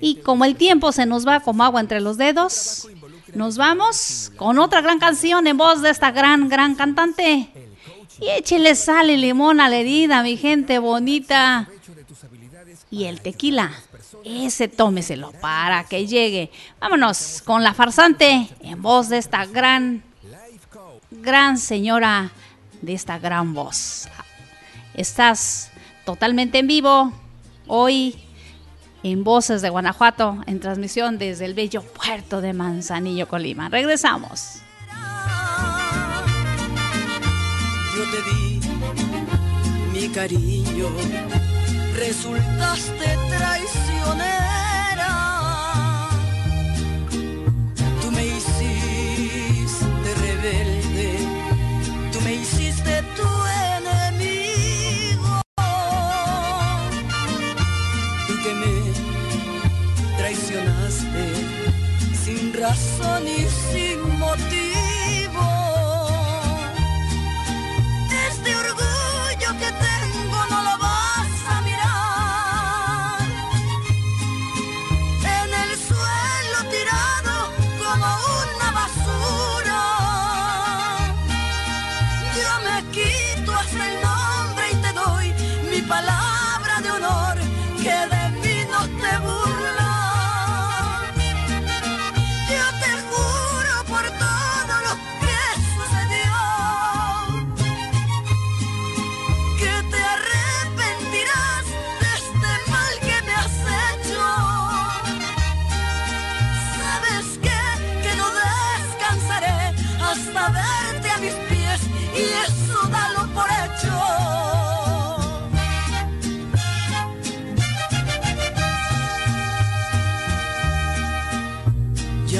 Y 0.00 0.16
como 0.16 0.44
el 0.44 0.56
tiempo 0.56 0.90
se 0.92 1.06
nos 1.06 1.26
va 1.26 1.40
como 1.40 1.64
agua 1.64 1.80
entre 1.80 2.00
los 2.00 2.16
dedos, 2.16 2.88
nos 3.34 3.56
vamos 3.56 4.32
con 4.36 4.58
otra 4.58 4.80
gran 4.80 4.98
canción 4.98 5.46
en 5.46 5.56
voz 5.56 5.82
de 5.82 5.90
esta 5.90 6.10
gran, 6.10 6.48
gran 6.48 6.74
cantante. 6.74 7.50
Y 8.20 8.28
échele 8.28 8.74
sal 8.74 9.10
y 9.10 9.16
limón 9.16 9.60
a 9.60 9.68
la 9.68 9.76
herida, 9.76 10.22
mi 10.22 10.36
gente 10.36 10.78
bonita. 10.78 11.68
Y 12.90 13.04
el 13.04 13.20
tequila, 13.20 13.72
ese 14.24 14.68
tómeselo 14.68 15.32
para 15.40 15.84
que 15.84 16.06
llegue. 16.06 16.50
Vámonos 16.80 17.42
con 17.44 17.62
la 17.64 17.74
farsante 17.74 18.48
en 18.60 18.80
voz 18.80 19.08
de 19.08 19.18
esta 19.18 19.46
gran, 19.46 20.04
gran 21.10 21.58
señora 21.58 22.30
de 22.82 22.94
esta 22.94 23.18
gran 23.18 23.52
voz. 23.52 24.08
Estás 24.94 25.70
totalmente 26.04 26.58
en 26.58 26.68
vivo 26.68 27.12
hoy 27.66 28.23
en 29.04 29.22
Voces 29.22 29.60
de 29.62 29.68
Guanajuato, 29.68 30.38
en 30.46 30.60
transmisión 30.60 31.18
desde 31.18 31.44
el 31.44 31.54
bello 31.54 31.82
puerto 31.82 32.40
de 32.40 32.54
Manzanillo, 32.54 33.28
Colima. 33.28 33.68
Regresamos. 33.68 34.62
Yo 37.94 38.02
te 38.10 38.30
di 38.30 38.60
mi 39.92 40.08
cariño, 40.08 40.88
resultaste 41.94 43.18
traicionero 43.28 44.63
razón 62.74 63.28
y 63.28 63.53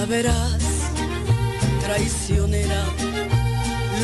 verás, 0.07 0.63
traicionera, 1.81 2.85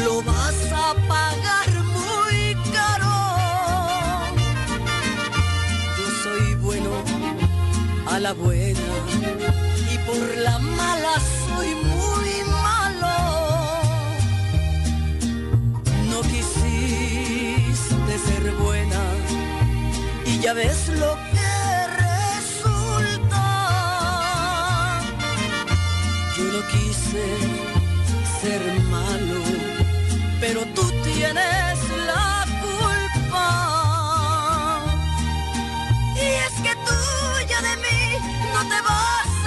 lo 0.05 0.23
vas 0.23 0.55
a 0.73 0.95
pagar 1.09 1.71
muy 1.85 2.55
caro. 2.73 3.17
Yo 5.99 6.07
soy 6.23 6.55
bueno 6.57 6.91
a 8.07 8.19
la 8.19 8.33
buena 8.33 8.81
y 9.93 9.99
por 10.07 10.37
la 10.39 10.59
mala 10.59 11.15
soy 11.47 11.75
muy 11.75 12.33
malo. 12.63 13.17
No 16.11 16.21
quisiste 16.23 18.13
ser 18.27 18.53
buena 18.53 19.03
y 20.25 20.39
ya 20.39 20.53
ves 20.55 20.89
lo 20.89 21.17
que 21.17 21.30
ser 28.41 28.63
malo, 28.91 29.41
pero 30.41 30.65
tú 30.75 30.83
tienes 31.03 31.79
la 32.07 32.47
culpa. 32.65 33.49
Y 36.17 36.27
es 36.47 36.55
que 36.65 36.75
tú 36.87 36.99
ya 37.49 37.61
de 37.63 37.77
mí 37.85 38.01
no 38.55 38.61
te 38.69 38.81
vas. 38.83 39.40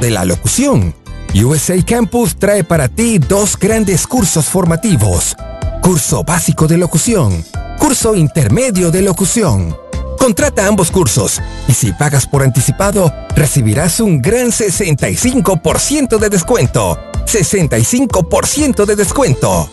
De 0.00 0.10
la 0.10 0.24
locución. 0.24 0.94
USA 1.34 1.80
Campus 1.84 2.36
trae 2.36 2.64
para 2.64 2.88
ti 2.88 3.18
dos 3.18 3.56
grandes 3.56 4.06
cursos 4.06 4.46
formativos. 4.46 5.36
Curso 5.82 6.24
básico 6.24 6.66
de 6.66 6.76
locución, 6.76 7.44
curso 7.78 8.14
intermedio 8.16 8.90
de 8.90 9.02
locución. 9.02 9.76
Contrata 10.18 10.66
ambos 10.66 10.90
cursos 10.90 11.40
y 11.68 11.72
si 11.72 11.92
pagas 11.92 12.26
por 12.26 12.42
anticipado, 12.42 13.12
recibirás 13.36 14.00
un 14.00 14.20
gran 14.20 14.48
65% 14.48 16.18
de 16.18 16.28
descuento. 16.28 16.98
65% 17.26 18.84
de 18.84 18.96
descuento. 18.96 19.70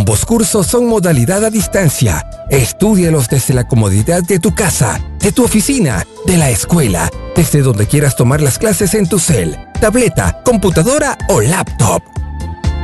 Ambos 0.00 0.24
cursos 0.24 0.66
son 0.66 0.86
modalidad 0.86 1.44
a 1.44 1.50
distancia. 1.50 2.26
Estudialos 2.48 3.28
desde 3.28 3.52
la 3.52 3.68
comodidad 3.68 4.22
de 4.22 4.38
tu 4.38 4.54
casa, 4.54 4.98
de 5.18 5.30
tu 5.30 5.44
oficina, 5.44 6.06
de 6.24 6.38
la 6.38 6.48
escuela, 6.48 7.10
desde 7.36 7.60
donde 7.60 7.86
quieras 7.86 8.16
tomar 8.16 8.40
las 8.40 8.58
clases 8.58 8.94
en 8.94 9.06
tu 9.06 9.18
cel, 9.18 9.58
tableta, 9.78 10.40
computadora 10.42 11.18
o 11.28 11.42
laptop. 11.42 12.02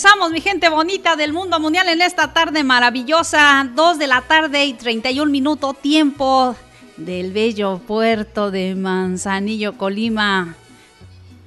Regresamos, 0.02 0.30
mi 0.30 0.40
gente 0.40 0.70
bonita 0.70 1.14
del 1.14 1.34
mundo 1.34 1.60
mundial, 1.60 1.86
en 1.90 2.00
esta 2.00 2.32
tarde 2.32 2.64
maravillosa, 2.64 3.68
2 3.74 3.98
de 3.98 4.06
la 4.06 4.22
tarde 4.22 4.64
y 4.64 4.72
31 4.72 5.30
minutos, 5.30 5.76
tiempo 5.82 6.56
del 6.96 7.34
bello 7.34 7.82
puerto 7.86 8.50
de 8.50 8.74
Manzanillo, 8.76 9.76
Colima, 9.76 10.54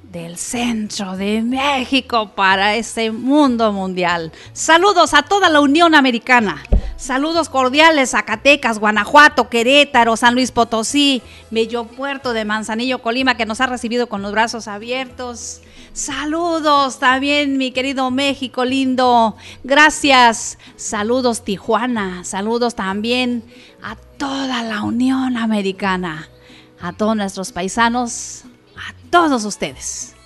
del 0.04 0.36
centro 0.36 1.16
de 1.16 1.42
México 1.42 2.30
para 2.36 2.76
este 2.76 3.10
mundo 3.10 3.72
mundial. 3.72 4.30
Saludos 4.52 5.14
a 5.14 5.22
toda 5.22 5.50
la 5.50 5.60
Unión 5.60 5.96
Americana. 5.96 6.62
Saludos 6.96 7.48
cordiales 7.48 8.10
Zacatecas, 8.10 8.78
Guanajuato, 8.78 9.48
Querétaro, 9.48 10.16
San 10.16 10.34
Luis 10.34 10.52
Potosí, 10.52 11.22
bello 11.50 11.86
puerto 11.86 12.32
de 12.32 12.44
Manzanillo, 12.44 13.02
Colima, 13.02 13.36
que 13.36 13.46
nos 13.46 13.60
ha 13.60 13.66
recibido 13.66 14.06
con 14.06 14.22
los 14.22 14.30
brazos 14.30 14.68
abiertos. 14.68 15.60
Saludos 15.94 16.98
también, 16.98 17.56
mi 17.56 17.70
querido 17.70 18.10
México 18.10 18.64
lindo. 18.64 19.36
Gracias. 19.62 20.58
Saludos, 20.74 21.44
Tijuana. 21.44 22.24
Saludos 22.24 22.74
también 22.74 23.44
a 23.80 23.94
toda 23.94 24.64
la 24.64 24.82
Unión 24.82 25.36
Americana, 25.36 26.28
a 26.80 26.92
todos 26.94 27.14
nuestros 27.14 27.52
paisanos, 27.52 28.42
a 28.74 28.92
todos 29.10 29.44
ustedes. 29.44 30.16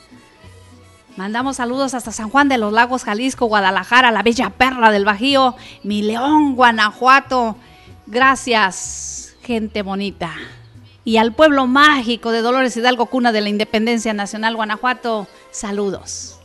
Mandamos 1.19 1.57
saludos 1.57 1.93
hasta 1.93 2.13
San 2.13 2.31
Juan 2.31 2.49
de 2.49 2.57
los 2.57 2.73
Lagos, 2.73 3.05
Jalisco, 3.05 3.45
Guadalajara, 3.45 4.11
la 4.11 4.23
bella 4.23 4.49
perla 4.49 4.91
del 4.91 5.05
Bajío, 5.05 5.55
mi 5.83 6.01
León, 6.01 6.57
Guanajuato. 6.57 7.57
Gracias, 8.07 9.37
gente 9.43 9.83
bonita 9.83 10.33
y 11.09 11.17
al 11.17 11.33
pueblo 11.33 11.67
mágico 11.67 12.33
de 12.33 12.43
Dolores 12.43 12.77
Hidalgo, 12.77 13.07
cuna 13.07 13.33
de 13.33 13.41
la 13.41 13.49
Independencia 13.49 14.13
Nacional, 14.13 14.57
Guanajuato, 14.57 15.27
saludos. 15.51 16.39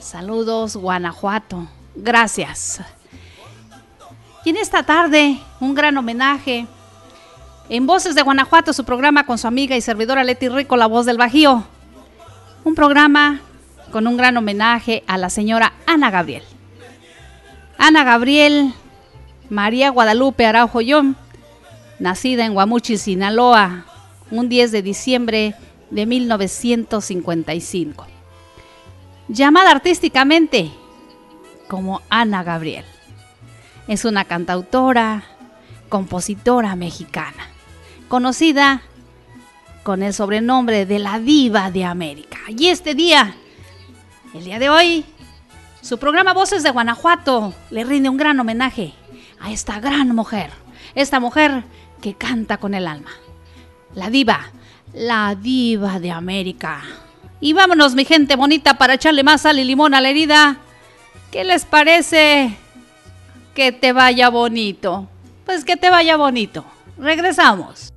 Saludos, 0.00 0.76
Guanajuato. 0.76 1.66
Gracias. 1.94 2.80
Y 4.44 4.50
en 4.50 4.58
esta 4.58 4.82
tarde, 4.82 5.38
un 5.60 5.74
gran 5.74 5.96
homenaje. 5.96 6.66
En 7.70 7.86
Voces 7.86 8.14
de 8.14 8.22
Guanajuato, 8.22 8.74
su 8.74 8.84
programa 8.84 9.24
con 9.24 9.38
su 9.38 9.46
amiga 9.46 9.76
y 9.76 9.80
servidora 9.80 10.22
Leti 10.22 10.48
Rico, 10.48 10.76
la 10.76 10.86
voz 10.86 11.06
del 11.06 11.16
Bajío. 11.16 11.64
Un 12.64 12.74
programa 12.74 13.40
con 13.90 14.06
un 14.06 14.18
gran 14.18 14.36
homenaje 14.36 15.02
a 15.06 15.16
la 15.16 15.30
señora 15.30 15.72
Ana 15.86 16.10
Gabriel. 16.10 16.42
Ana 17.78 18.04
Gabriel, 18.04 18.74
María 19.48 19.90
Guadalupe 19.90 20.44
Araujo 20.44 20.80
Yom, 20.80 21.14
nacida 21.98 22.44
en 22.44 22.54
Guamuchi, 22.54 22.98
Sinaloa, 22.98 23.84
un 24.30 24.48
10 24.48 24.72
de 24.72 24.82
diciembre 24.82 25.54
de 25.90 26.06
1955. 26.06 28.06
Llamada 29.28 29.70
artísticamente 29.70 30.70
como 31.66 32.02
Ana 32.10 32.42
Gabriel. 32.42 32.84
Es 33.88 34.04
una 34.04 34.26
cantautora, 34.26 35.24
compositora 35.88 36.76
mexicana, 36.76 37.48
conocida 38.08 38.82
con 39.82 40.02
el 40.02 40.12
sobrenombre 40.12 40.84
de 40.84 40.98
la 40.98 41.18
diva 41.18 41.70
de 41.70 41.84
América. 41.84 42.38
Y 42.48 42.68
este 42.68 42.94
día, 42.94 43.34
el 44.34 44.44
día 44.44 44.58
de 44.58 44.68
hoy, 44.68 45.06
su 45.80 45.98
programa 45.98 46.34
Voces 46.34 46.62
de 46.62 46.70
Guanajuato 46.70 47.54
le 47.70 47.84
rinde 47.84 48.10
un 48.10 48.18
gran 48.18 48.38
homenaje 48.38 48.92
a 49.40 49.52
esta 49.52 49.80
gran 49.80 50.14
mujer, 50.14 50.50
esta 50.94 51.18
mujer 51.18 51.64
que 52.02 52.14
canta 52.14 52.58
con 52.58 52.74
el 52.74 52.86
alma, 52.86 53.10
la 53.94 54.10
diva, 54.10 54.50
la 54.92 55.34
diva 55.34 55.98
de 55.98 56.10
América. 56.10 56.82
Y 57.44 57.52
vámonos, 57.52 57.94
mi 57.94 58.06
gente 58.06 58.36
bonita, 58.36 58.78
para 58.78 58.94
echarle 58.94 59.22
más 59.22 59.42
sal 59.42 59.58
y 59.58 59.64
limón 59.64 59.92
a 59.92 60.00
la 60.00 60.08
herida. 60.08 60.56
¿Qué 61.30 61.44
les 61.44 61.66
parece 61.66 62.56
que 63.54 63.70
te 63.70 63.92
vaya 63.92 64.30
bonito? 64.30 65.06
Pues 65.44 65.62
que 65.62 65.76
te 65.76 65.90
vaya 65.90 66.16
bonito. 66.16 66.64
Regresamos. 66.96 67.93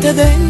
te 0.00 0.12
den 0.14 0.49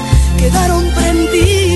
quedaron 0.41 0.83
prendidas. 0.95 1.70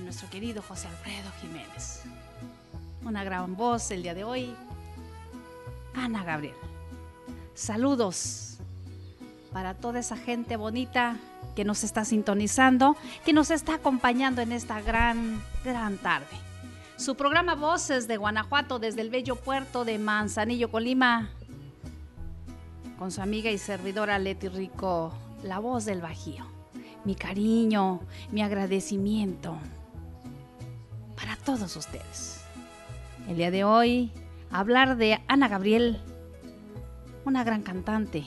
Nuestro 0.00 0.28
querido 0.30 0.62
José 0.62 0.88
Alfredo 0.88 1.30
Jiménez. 1.40 2.02
Una 3.04 3.22
gran 3.22 3.56
voz 3.56 3.92
el 3.92 4.02
día 4.02 4.14
de 4.14 4.24
hoy, 4.24 4.52
Ana 5.94 6.24
Gabriel. 6.24 6.56
Saludos 7.54 8.58
para 9.52 9.74
toda 9.74 10.00
esa 10.00 10.16
gente 10.16 10.56
bonita 10.56 11.18
que 11.54 11.64
nos 11.64 11.84
está 11.84 12.04
sintonizando, 12.04 12.96
que 13.24 13.32
nos 13.32 13.52
está 13.52 13.74
acompañando 13.74 14.42
en 14.42 14.50
esta 14.50 14.80
gran, 14.80 15.40
gran 15.64 15.98
tarde. 15.98 16.49
Su 17.00 17.14
programa 17.14 17.54
Voces 17.54 18.06
de 18.08 18.18
Guanajuato 18.18 18.78
desde 18.78 19.00
el 19.00 19.08
bello 19.08 19.34
puerto 19.34 19.86
de 19.86 19.98
Manzanillo, 19.98 20.70
Colima, 20.70 21.30
con 22.98 23.10
su 23.10 23.22
amiga 23.22 23.50
y 23.50 23.56
servidora 23.56 24.18
Leti 24.18 24.48
Rico, 24.48 25.14
la 25.42 25.60
voz 25.60 25.86
del 25.86 26.02
Bajío 26.02 26.44
mi 27.04 27.14
cariño, 27.14 28.00
mi 28.30 28.42
agradecimiento 28.42 29.56
para 31.16 31.36
todos 31.36 31.74
ustedes. 31.74 32.44
El 33.28 33.38
día 33.38 33.50
de 33.50 33.64
hoy, 33.64 34.12
hablar 34.50 34.98
de 34.98 35.20
Ana 35.26 35.48
Gabriel, 35.48 35.98
una 37.24 37.44
gran 37.44 37.62
cantante, 37.62 38.26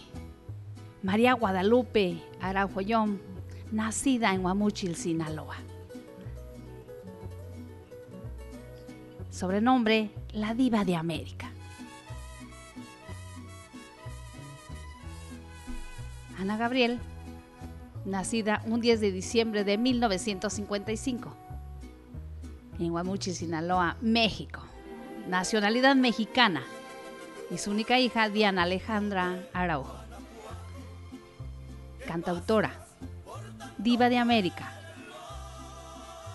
María 1.04 1.34
Guadalupe 1.34 2.24
Araujoyón, 2.42 3.22
nacida 3.72 4.34
en 4.34 4.44
Huamuchil, 4.44 4.96
Sinaloa. 4.96 5.58
Sobrenombre, 9.34 10.12
la 10.32 10.54
diva 10.54 10.86
de 10.86 10.96
América. 10.96 11.50
Ana 16.40 16.56
Gabriel, 16.56 17.00
nacida 18.06 18.62
un 18.68 18.80
10 18.80 19.02
de 19.02 19.12
diciembre 19.12 19.64
de 19.64 19.80
1955 19.80 21.36
en 22.78 22.92
Huamuchil, 22.92 23.34
Sinaloa, 23.34 23.98
México. 24.02 24.62
Nacionalidad 25.28 25.96
mexicana. 25.96 26.62
Y 27.50 27.58
su 27.58 27.72
única 27.72 28.00
hija, 28.00 28.30
Diana 28.30 28.64
Alejandra 28.64 29.40
Araujo. 29.52 29.98
Cantautora. 32.06 32.86
Diva 33.80 34.10
de 34.10 34.20
América. 34.20 34.72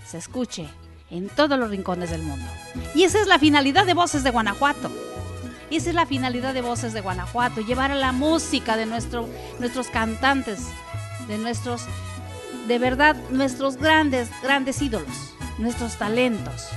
se 0.06 0.18
escuche 0.18 0.68
en 1.10 1.28
todos 1.28 1.58
los 1.58 1.70
rincones 1.70 2.10
del 2.10 2.22
mundo. 2.22 2.46
Y 2.94 3.04
esa 3.04 3.20
es 3.20 3.26
la 3.26 3.38
finalidad 3.38 3.86
de 3.86 3.94
Voces 3.94 4.22
de 4.22 4.30
Guanajuato. 4.30 4.90
Esa 5.70 5.90
es 5.90 5.94
la 5.94 6.06
finalidad 6.06 6.52
de 6.52 6.62
Voces 6.62 6.92
de 6.92 7.00
Guanajuato, 7.00 7.60
llevar 7.60 7.92
a 7.92 7.96
la 7.96 8.12
música 8.12 8.76
de 8.76 8.86
nuestro, 8.86 9.28
nuestros 9.58 9.86
cantantes, 9.88 10.66
de 11.28 11.38
nuestros, 11.38 11.84
de 12.66 12.78
verdad, 12.78 13.16
nuestros 13.30 13.76
grandes, 13.76 14.28
grandes 14.42 14.82
ídolos, 14.82 15.34
nuestros 15.58 15.96
talentos. 15.96 16.68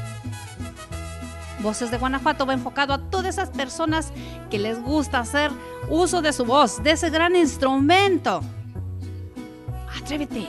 Voces 1.63 1.89
de 1.89 1.97
Guanajuato 1.97 2.45
va 2.45 2.53
enfocado 2.53 2.93
a 2.93 2.97
todas 2.97 3.27
esas 3.27 3.49
personas 3.49 4.11
que 4.51 4.59
les 4.59 4.81
gusta 4.81 5.19
hacer 5.19 5.49
uso 5.89 6.21
de 6.21 6.33
su 6.33 6.43
voz, 6.43 6.83
de 6.83 6.91
ese 6.91 7.09
gran 7.09 7.37
instrumento. 7.37 8.41
Atrévete, 9.97 10.45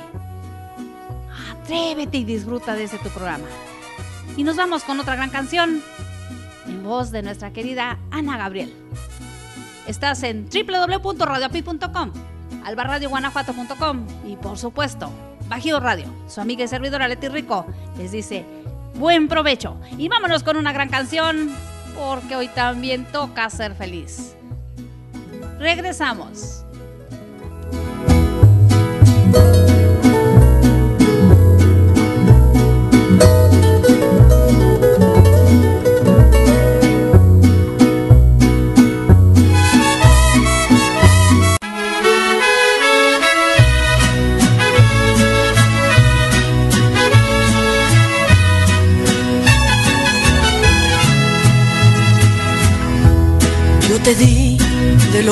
atrévete 1.52 2.18
y 2.18 2.24
disfruta 2.24 2.74
de 2.74 2.84
ese 2.84 2.98
tu 2.98 3.10
programa. 3.10 3.46
Y 4.36 4.42
nos 4.42 4.56
vamos 4.56 4.82
con 4.82 4.98
otra 4.98 5.14
gran 5.14 5.30
canción 5.30 5.80
en 6.66 6.82
voz 6.82 7.12
de 7.12 7.22
nuestra 7.22 7.52
querida 7.52 7.96
Ana 8.10 8.36
Gabriel. 8.36 8.74
Estás 9.86 10.24
en 10.24 10.48
www.radioapi.com, 10.48 12.10
albarradioguanajuato.com 12.64 14.06
y 14.26 14.34
por 14.34 14.58
supuesto, 14.58 15.10
Bajío 15.48 15.78
Radio. 15.78 16.06
Su 16.26 16.40
amiga 16.40 16.64
y 16.64 16.68
servidora 16.68 17.06
Leti 17.06 17.28
Rico 17.28 17.66
les 17.98 18.10
dice 18.10 18.44
buen 18.94 19.28
provecho 19.28 19.76
y 19.98 20.08
vámonos 20.08 20.42
con 20.42 20.56
una 20.56 20.72
gran 20.72 20.88
canción 20.88 21.50
porque 21.94 22.36
hoy 22.36 22.48
también 22.48 23.04
toca 23.06 23.48
ser 23.50 23.74
feliz. 23.74 24.34
Regresamos. 25.58 26.64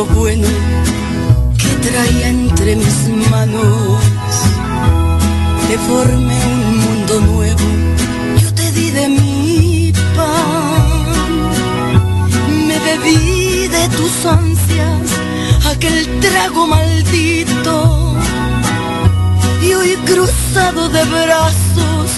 Lo 0.03 0.15
bueno 0.15 0.49
que 1.59 1.89
traía 1.89 2.29
entre 2.29 2.77
mis 2.77 2.99
manos. 3.31 4.01
Te 5.69 5.79
formé 5.79 6.41
un 6.55 6.79
mundo 6.85 7.21
nuevo, 7.33 7.67
yo 8.41 8.55
te 8.55 8.73
di 8.73 8.91
de 8.91 9.09
mi 9.09 9.93
pan. 10.17 11.33
Me 12.69 12.79
bebí 12.89 13.69
de 13.69 13.85
tus 13.97 14.15
ansias, 14.27 15.09
aquel 15.73 15.99
trago 16.21 16.67
maldito. 16.67 18.17
Y 19.63 19.75
hoy 19.75 19.97
cruzado 20.11 20.89
de 20.89 21.05
brazos 21.05 22.09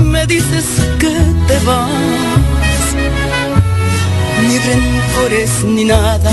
me 0.00 0.26
dices 0.26 0.66
que 0.98 1.14
te 1.48 1.58
vas 1.66 2.32
ni 4.48 4.58
rencores 4.58 5.64
ni 5.64 5.84
nada, 5.84 6.32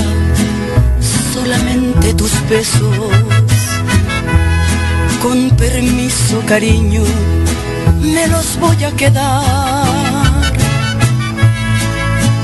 solamente 1.34 2.14
tus 2.14 2.32
besos. 2.50 2.96
Con 5.22 5.50
permiso, 5.52 6.42
cariño, 6.46 7.04
me 8.02 8.28
los 8.28 8.58
voy 8.60 8.84
a 8.84 8.92
quedar. 8.92 9.86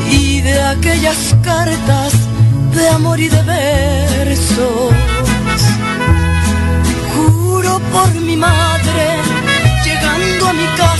Y 0.10 0.42
de 0.42 0.62
aquellas 0.62 1.36
cartas 1.42 2.14
de 2.76 2.90
amor 2.90 3.20
y 3.20 3.30
de 3.30 3.42
versos, 3.44 4.94
juro 7.14 7.80
por 7.94 8.14
mi 8.22 8.36
madre, 8.36 9.06
llegando 9.86 10.48
a 10.50 10.54
mi 10.54 10.68
casa, 10.78 10.95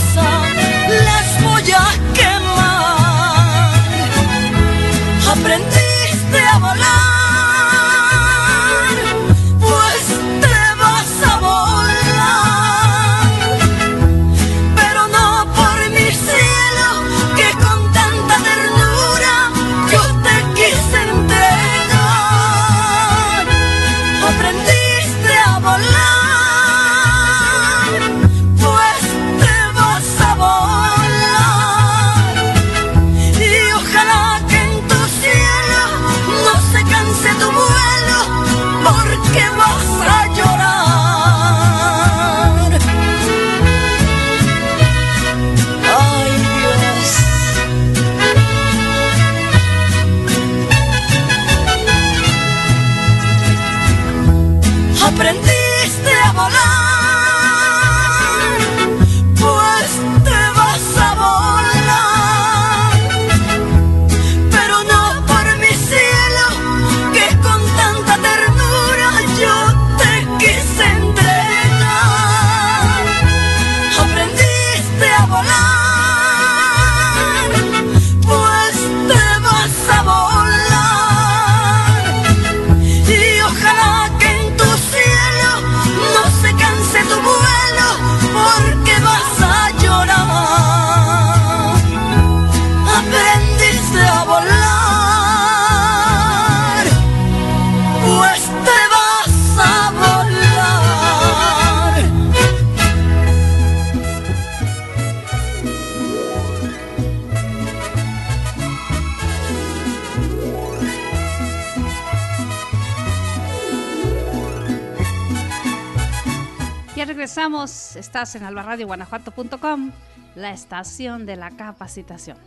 albarradioguanajuato.com, 118.76 119.92
la 120.36 120.52
estación 120.52 121.26
de 121.26 121.36
la 121.36 121.52
capacitación. 121.52 122.38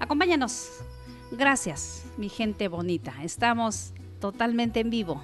Acompáñanos. 0.00 0.68
Gracias, 1.30 2.04
mi 2.16 2.28
gente 2.28 2.68
bonita. 2.68 3.12
Estamos 3.22 3.92
totalmente 4.20 4.80
en 4.80 4.90
vivo. 4.90 5.22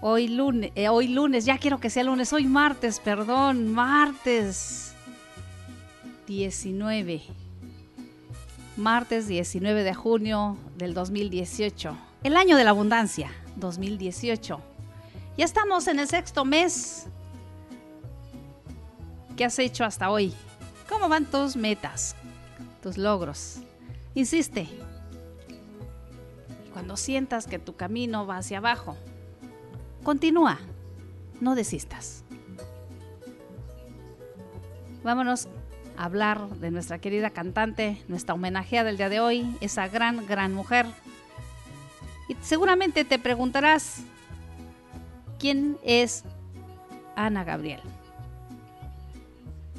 Hoy 0.00 0.28
lunes, 0.28 0.70
eh, 0.76 0.88
hoy 0.88 1.08
lunes, 1.08 1.44
ya 1.44 1.58
quiero 1.58 1.80
que 1.80 1.90
sea 1.90 2.04
lunes, 2.04 2.32
hoy 2.32 2.44
martes, 2.44 3.00
perdón, 3.00 3.72
martes 3.72 4.94
19. 6.26 7.22
Martes 8.76 9.26
19 9.26 9.82
de 9.82 9.94
junio 9.94 10.56
del 10.76 10.94
2018. 10.94 11.98
El 12.22 12.36
año 12.36 12.56
de 12.56 12.64
la 12.64 12.70
abundancia, 12.70 13.30
2018. 13.56 14.60
Ya 15.36 15.44
estamos 15.44 15.88
en 15.88 15.98
el 15.98 16.06
sexto 16.06 16.44
mes 16.44 17.08
¿Qué 19.38 19.44
has 19.44 19.60
hecho 19.60 19.84
hasta 19.84 20.10
hoy? 20.10 20.34
¿Cómo 20.88 21.08
van 21.08 21.24
tus 21.24 21.54
metas, 21.54 22.16
tus 22.82 22.98
logros? 22.98 23.60
Insiste. 24.16 24.66
Cuando 26.72 26.96
sientas 26.96 27.46
que 27.46 27.60
tu 27.60 27.76
camino 27.76 28.26
va 28.26 28.38
hacia 28.38 28.58
abajo, 28.58 28.96
continúa, 30.02 30.58
no 31.40 31.54
desistas. 31.54 32.24
Vámonos 35.04 35.46
a 35.96 36.06
hablar 36.06 36.48
de 36.56 36.72
nuestra 36.72 36.98
querida 37.00 37.30
cantante, 37.30 38.02
nuestra 38.08 38.34
homenajeada 38.34 38.88
del 38.88 38.96
día 38.96 39.08
de 39.08 39.20
hoy, 39.20 39.56
esa 39.60 39.86
gran, 39.86 40.26
gran 40.26 40.52
mujer. 40.52 40.84
Y 42.28 42.34
seguramente 42.40 43.04
te 43.04 43.20
preguntarás, 43.20 44.00
¿quién 45.38 45.78
es 45.84 46.24
Ana 47.14 47.44
Gabriel? 47.44 47.82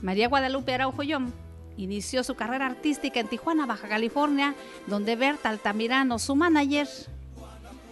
María 0.02 0.28
Guadalupe 0.28 0.74
Araujo 0.74 1.04
Yom 1.04 1.32
inició 1.78 2.24
su 2.24 2.36
carrera 2.36 2.66
artística 2.66 3.20
en 3.20 3.28
Tijuana, 3.28 3.66
Baja 3.66 3.88
California, 3.88 4.56
donde 4.88 5.16
Berta 5.16 5.50
Altamirano, 5.50 6.20
su 6.20 6.36
manager, 6.36 6.88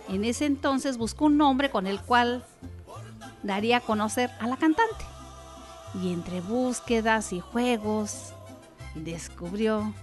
en 0.09 0.23
ese 0.23 0.45
entonces 0.45 0.97
buscó 0.97 1.25
un 1.25 1.37
nombre 1.37 1.69
con 1.69 1.87
el 1.87 1.99
cual 1.99 2.45
daría 3.43 3.77
a 3.77 3.81
conocer 3.81 4.29
a 4.39 4.47
la 4.47 4.57
cantante. 4.57 5.05
Y 6.01 6.13
entre 6.13 6.41
búsquedas 6.41 7.33
y 7.33 7.39
juegos, 7.39 8.33
descubrió 8.95 9.93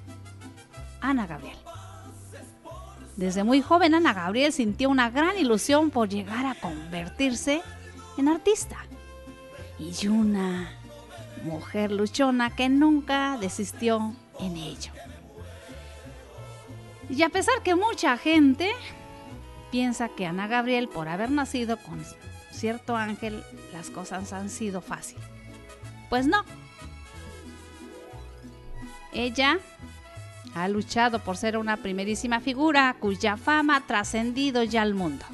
Ana 1.01 1.27
Gabriel. 1.27 1.57
Desde 3.17 3.45
muy 3.45 3.63
joven 3.63 3.95
Ana 3.95 4.13
Gabriel 4.13 4.53
sintió 4.53 4.91
una 4.91 5.09
gran 5.11 5.39
ilusión 5.39 5.91
por 5.91 6.09
llegar 6.09 6.47
a 6.47 6.55
convertirse 6.55 7.63
en 8.19 8.29
artista. 8.29 8.77
Y 9.79 10.07
una 10.07 10.71
mujer 11.45 11.93
luchona 11.93 12.55
que 12.55 12.69
nunca 12.69 13.39
desistió 13.39 14.15
en 14.41 14.57
ello. 14.57 14.93
Y 17.09 17.23
a 17.23 17.29
pesar 17.29 17.63
que 17.63 17.75
mucha 17.75 18.17
gente 18.17 18.73
piensa 19.71 20.09
que 20.09 20.27
Ana 20.27 20.47
Gabriel, 20.49 20.89
por 20.89 21.09
haber 21.09 21.31
nacido 21.31 21.77
con 21.77 22.05
cierto 22.51 22.97
ángel, 22.97 23.43
las 23.73 23.91
cosas 23.91 24.33
han 24.33 24.49
sido 24.49 24.81
fáciles. 24.81 25.25
Pues 26.09 26.27
no. 26.27 26.45
Ella 29.13 29.59
ha 30.55 30.69
luchado 30.69 31.19
por 31.19 31.37
ser 31.37 31.59
una 31.59 31.77
primerísima 31.77 32.41
figura 32.41 32.97
cuya 32.99 33.37
fama 33.37 33.77
ha 33.77 33.81
trascendido 33.81 34.63
ya 34.63 34.83
al 34.83 34.95
mundo. 34.95 35.25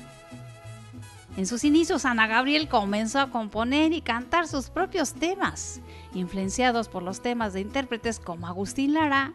En 1.41 1.47
sus 1.47 1.64
inicios, 1.64 2.05
Ana 2.05 2.26
Gabriel 2.26 2.68
comenzó 2.68 3.18
a 3.18 3.30
componer 3.30 3.95
y 3.95 4.03
cantar 4.03 4.47
sus 4.47 4.68
propios 4.68 5.14
temas, 5.14 5.80
influenciados 6.12 6.88
por 6.88 7.03
los 7.03 7.22
temas 7.22 7.55
de 7.55 7.62
intérpretes 7.62 8.20
como 8.20 8.47
Agustín 8.47 8.93
Lara 8.93 9.32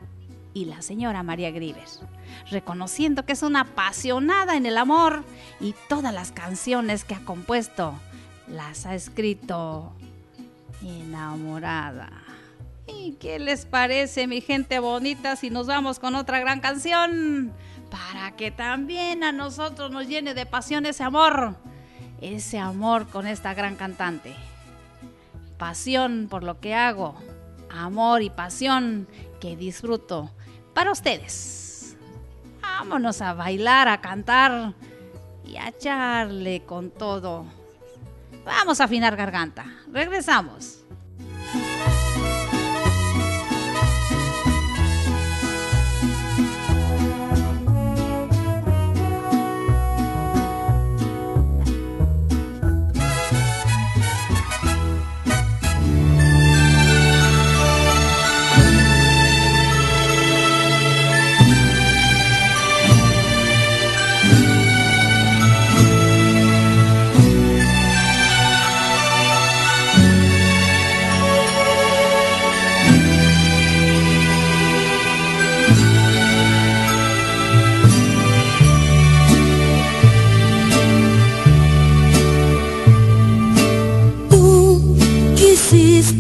y 0.54 0.66
la 0.66 0.84
señora 0.84 1.24
María 1.24 1.50
Griver, 1.50 1.88
reconociendo 2.52 3.26
que 3.26 3.34
es 3.34 3.42
una 3.42 3.62
apasionada 3.62 4.56
en 4.56 4.68
el 4.68 4.78
amor 4.78 5.24
y 5.60 5.74
todas 5.90 6.14
las 6.14 6.32
canciones 6.32 7.06
que 7.06 7.16
ha 7.16 7.26
compuesto 7.26 7.96
las 8.48 8.86
ha 8.86 8.94
escrito 8.94 9.92
enamorada. 10.84 12.12
¿Y 12.86 13.14
qué 13.14 13.40
les 13.40 13.66
parece, 13.66 14.28
mi 14.28 14.42
gente 14.42 14.78
bonita, 14.78 15.38
si 15.38 15.50
nos 15.50 15.66
vamos 15.66 15.98
con 15.98 16.14
otra 16.14 16.40
gran 16.40 16.60
canción? 16.60 17.52
Para 17.90 18.36
que 18.36 18.52
también 18.52 19.24
a 19.24 19.32
nosotros 19.32 19.90
nos 19.90 20.08
llene 20.08 20.36
de 20.36 20.46
pasión 20.46 20.86
ese 20.86 21.04
amor 21.04 21.58
ese 22.22 22.60
amor 22.60 23.08
con 23.08 23.28
esta 23.28 23.54
gran 23.54 23.76
cantante. 23.76 24.36
Pasión 25.58 26.28
por 26.30 26.44
lo 26.44 26.60
que 26.60 26.74
hago, 26.74 27.16
amor 27.70 28.22
y 28.22 28.30
pasión 28.30 29.08
que 29.40 29.56
disfruto 29.56 30.32
para 30.74 30.92
ustedes. 30.92 31.96
Vámonos 32.62 33.22
a 33.22 33.34
bailar, 33.34 33.88
a 33.88 34.02
cantar 34.02 34.74
y 35.46 35.58
a 35.58 35.70
echarle 35.70 36.64
con 36.66 36.92
todo. 36.92 37.46
Vamos 38.46 38.82
a 38.82 38.84
afinar 38.84 39.16
garganta. 39.16 39.66
Regresamos. 39.92 40.85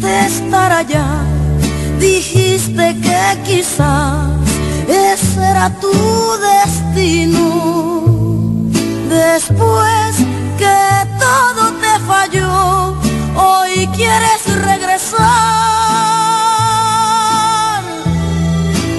Estar 0.06 0.72
allá, 0.72 1.06
dijiste 2.00 2.96
que 3.02 3.42
quizás 3.44 4.30
ese 4.88 5.44
era 5.44 5.70
tu 5.80 5.92
destino. 6.52 7.46
Después 9.10 10.16
que 10.58 10.80
todo 11.20 11.64
te 11.84 12.00
falló, 12.06 12.96
hoy 13.36 13.88
quieres 13.96 14.42
regresar 14.70 15.24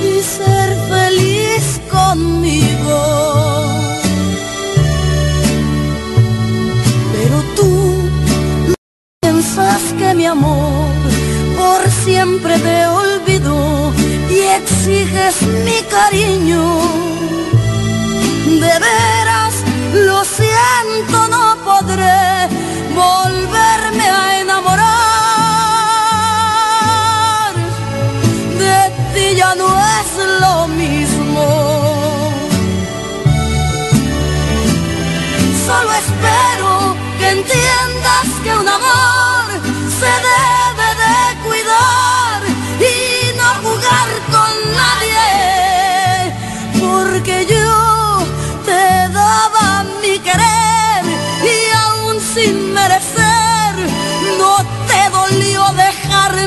y 0.03 0.23
ser 0.23 0.69
feliz 0.89 1.81
conmigo. 1.91 3.01
Pero 7.13 7.39
tú 7.57 7.77
mi 10.15 10.25
amor, 10.25 10.76
siempre 12.07 12.55
te 12.61 12.87
olvido 12.87 13.93
y 14.31 14.39
exiges 14.61 15.43
mi 15.67 15.79
cariño. 15.97 16.63
De 18.63 18.75
veras, 18.87 19.55
lo 19.93 20.25
siento, 20.25 21.17
no 21.35 21.45
podré 21.65 22.49
volverme 22.95 24.07
a 24.21 24.41
enamorar. 24.41 24.87
De 28.63 28.79
ti 29.13 29.27
ya 29.41 29.53
no 29.57 29.69
es 29.99 30.11
lo 30.43 30.69
mismo. 30.83 31.45
Solo 35.67 35.91
espero 36.05 36.71
que 37.19 37.27
entiendas 37.39 38.27
que 38.45 38.51
un 38.63 38.69
amor 38.69 39.45
se 40.01 40.13
debe 40.29 40.66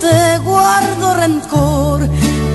te 0.00 0.38
guardo 0.38 1.14
rencor, 1.14 2.08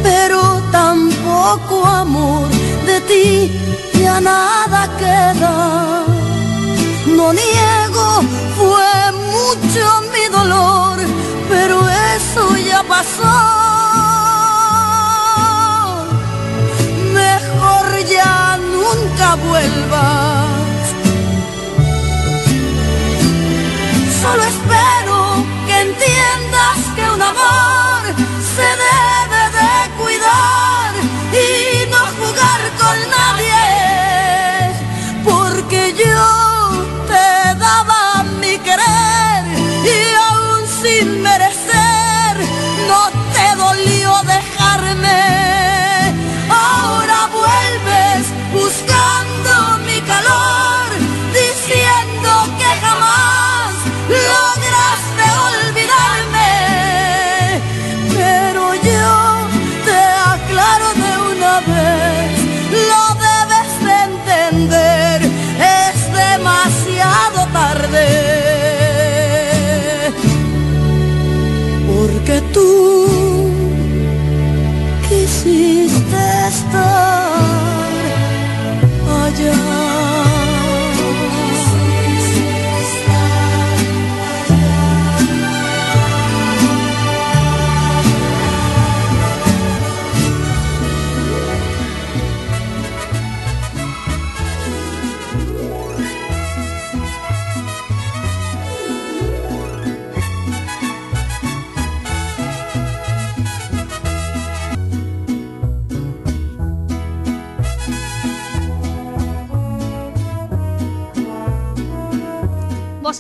pero 0.04 0.62
tampoco 0.72 1.86
amor. 1.86 2.48
De 2.86 3.02
ti 3.02 3.52
ya 4.00 4.20
nada 4.22 4.82
queda. 4.98 6.06
No 7.18 7.34
niego, 7.34 8.08
fue 8.58 8.94
mucho 9.36 9.86
mi 10.14 10.26
dolor, 10.32 10.98
pero 11.50 11.78
eso 12.16 12.58
ya 12.58 12.84
pasó. 12.84 13.38
Mejor 17.14 17.86
ya 18.06 18.58
nunca 18.58 19.36
vuelvas. 19.48 20.52
Solo 24.22 24.44
espero 24.44 25.11
amor 28.60 28.91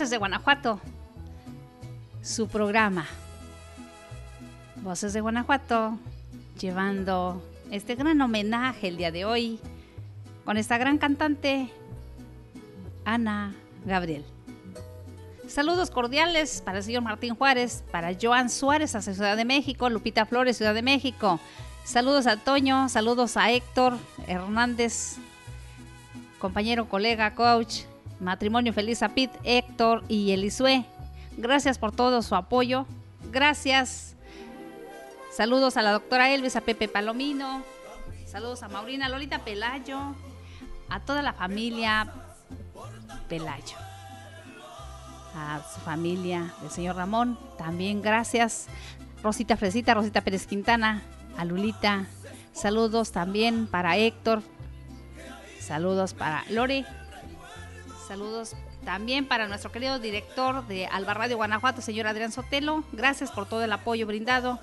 Voces 0.02 0.10
de 0.10 0.18
Guanajuato, 0.18 0.80
su 2.24 2.48
programa. 2.48 3.06
Voces 4.78 5.14
de 5.14 5.22
Guanajuato, 5.22 6.00
llevando 6.60 7.48
este 7.70 7.94
gran 7.94 8.20
homenaje 8.20 8.88
el 8.88 8.98
día 8.98 9.12
de 9.12 9.26
hoy 9.26 9.60
con 10.44 10.58
esta 10.58 10.80
gran 10.80 10.98
cantante, 10.98 11.72
Ana 13.06 13.54
Gabriel. 13.86 14.26
Saludos 15.48 15.92
cordiales 15.92 16.64
para 16.66 16.80
el 16.80 16.84
señor 16.84 17.04
Martín 17.04 17.36
Juárez, 17.36 17.84
para 17.92 18.18
Joan 18.20 18.50
Suárez, 18.50 18.96
hacia 18.96 19.14
Ciudad 19.14 19.38
de 19.38 19.46
México, 19.46 19.88
Lupita 19.88 20.26
Flores, 20.26 20.58
Ciudad 20.58 20.74
de 20.74 20.82
México. 20.82 21.40
Saludos 21.84 22.26
a 22.26 22.38
Toño, 22.38 22.90
saludos 22.90 23.38
a 23.38 23.52
Héctor 23.52 24.00
Hernández, 24.26 25.18
compañero, 26.40 26.90
colega, 26.90 27.36
coach, 27.36 27.82
matrimonio 28.22 28.72
feliz 28.72 29.04
a 29.04 29.10
Pete, 29.10 29.38
Héctor 29.44 30.04
y 30.08 30.32
Elisue. 30.32 30.86
Gracias 31.38 31.78
por 31.78 31.92
todo 31.92 32.22
su 32.22 32.36
apoyo. 32.36 32.86
Gracias. 33.32 34.16
Saludos 35.32 35.76
a 35.76 35.82
la 35.82 35.92
doctora 35.92 36.30
Elvis, 36.30 36.56
a 36.56 36.62
Pepe 36.62 36.88
Palomino. 36.88 37.64
Saludos 38.28 38.64
a 38.64 38.70
Maurina, 38.70 39.10
Lolita 39.10 39.40
Pelayo, 39.40 40.16
a 40.90 41.00
toda 41.00 41.22
la 41.22 41.34
familia 41.34 42.14
Pelayo. 43.28 43.78
A 45.36 45.62
su 45.74 45.80
familia 45.82 46.54
del 46.62 46.70
señor 46.70 46.98
Ramón, 46.98 47.40
también 47.58 48.02
gracias. 48.02 48.68
Rosita 49.24 49.58
Fresita, 49.58 49.94
Rosita 49.94 50.22
Pérez 50.22 50.46
Quintana, 50.46 51.02
a 51.38 51.46
Lulita. 51.46 52.06
Saludos 52.54 53.12
también 53.12 53.68
para 53.68 53.98
Héctor. 53.98 54.44
Saludos 55.60 56.14
para 56.14 56.44
Lore. 56.50 56.86
Saludos 58.12 58.58
también 58.84 59.26
para 59.26 59.48
nuestro 59.48 59.72
querido 59.72 59.98
director 59.98 60.68
de 60.68 60.86
Alba 60.86 61.14
Radio 61.14 61.38
Guanajuato, 61.38 61.80
señor 61.80 62.08
Adrián 62.08 62.34
Sotelo. 62.34 62.84
Gracias 62.92 63.32
por 63.32 63.48
todo 63.48 63.64
el 63.64 63.72
apoyo 63.72 64.06
brindado. 64.06 64.60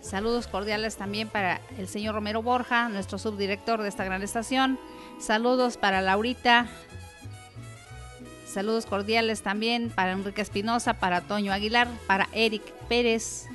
Saludos 0.00 0.46
cordiales 0.46 0.96
también 0.96 1.28
para 1.28 1.60
el 1.76 1.86
señor 1.86 2.14
Romero 2.14 2.40
Borja, 2.40 2.88
nuestro 2.88 3.18
subdirector 3.18 3.82
de 3.82 3.90
esta 3.90 4.04
gran 4.04 4.22
estación. 4.22 4.78
Saludos 5.20 5.76
para 5.76 6.00
Laurita. 6.00 6.66
Saludos 8.46 8.86
cordiales 8.86 9.42
también 9.42 9.90
para 9.90 10.12
Enrique 10.12 10.40
Espinosa, 10.40 10.94
para 10.94 11.20
Toño 11.20 11.52
Aguilar, 11.52 11.88
para 12.06 12.30
Eric 12.32 12.62
Pérez, 12.88 13.48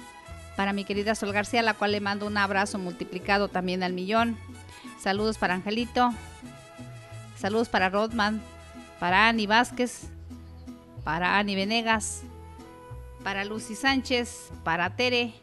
para 0.55 0.73
mi 0.73 0.85
querida 0.85 1.15
Sol 1.15 1.33
García, 1.33 1.61
a 1.61 1.63
la 1.63 1.73
cual 1.73 1.93
le 1.93 2.01
mando 2.01 2.27
un 2.27 2.37
abrazo 2.37 2.77
multiplicado 2.77 3.47
también 3.47 3.81
al 3.81 3.93
millón. 3.93 4.37
Saludos 4.99 5.39
para 5.39 5.55
Angelito. 5.55 6.13
Saludos 7.35 7.67
para 7.67 7.89
Rodman, 7.89 8.43
para 9.03 9.27
Ani 9.27 9.47
Vázquez, 9.47 10.03
para 11.03 11.37
Ani 11.37 11.55
Venegas, 11.55 12.23
para 13.21 13.43
Lucy 13.43 13.75
Sánchez, 13.75 14.49
para 14.63 14.95
Tere 14.95 15.33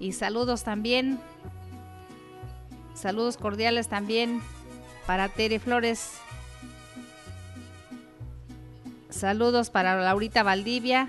y 0.00 0.12
saludos 0.12 0.64
también. 0.64 1.18
Saludos 2.94 3.36
cordiales 3.36 3.88
también 3.88 4.40
para 5.06 5.28
Tere 5.28 5.58
Flores. 5.58 6.12
Saludos 9.10 9.68
para 9.68 9.96
Laurita 9.96 10.42
Valdivia, 10.42 11.08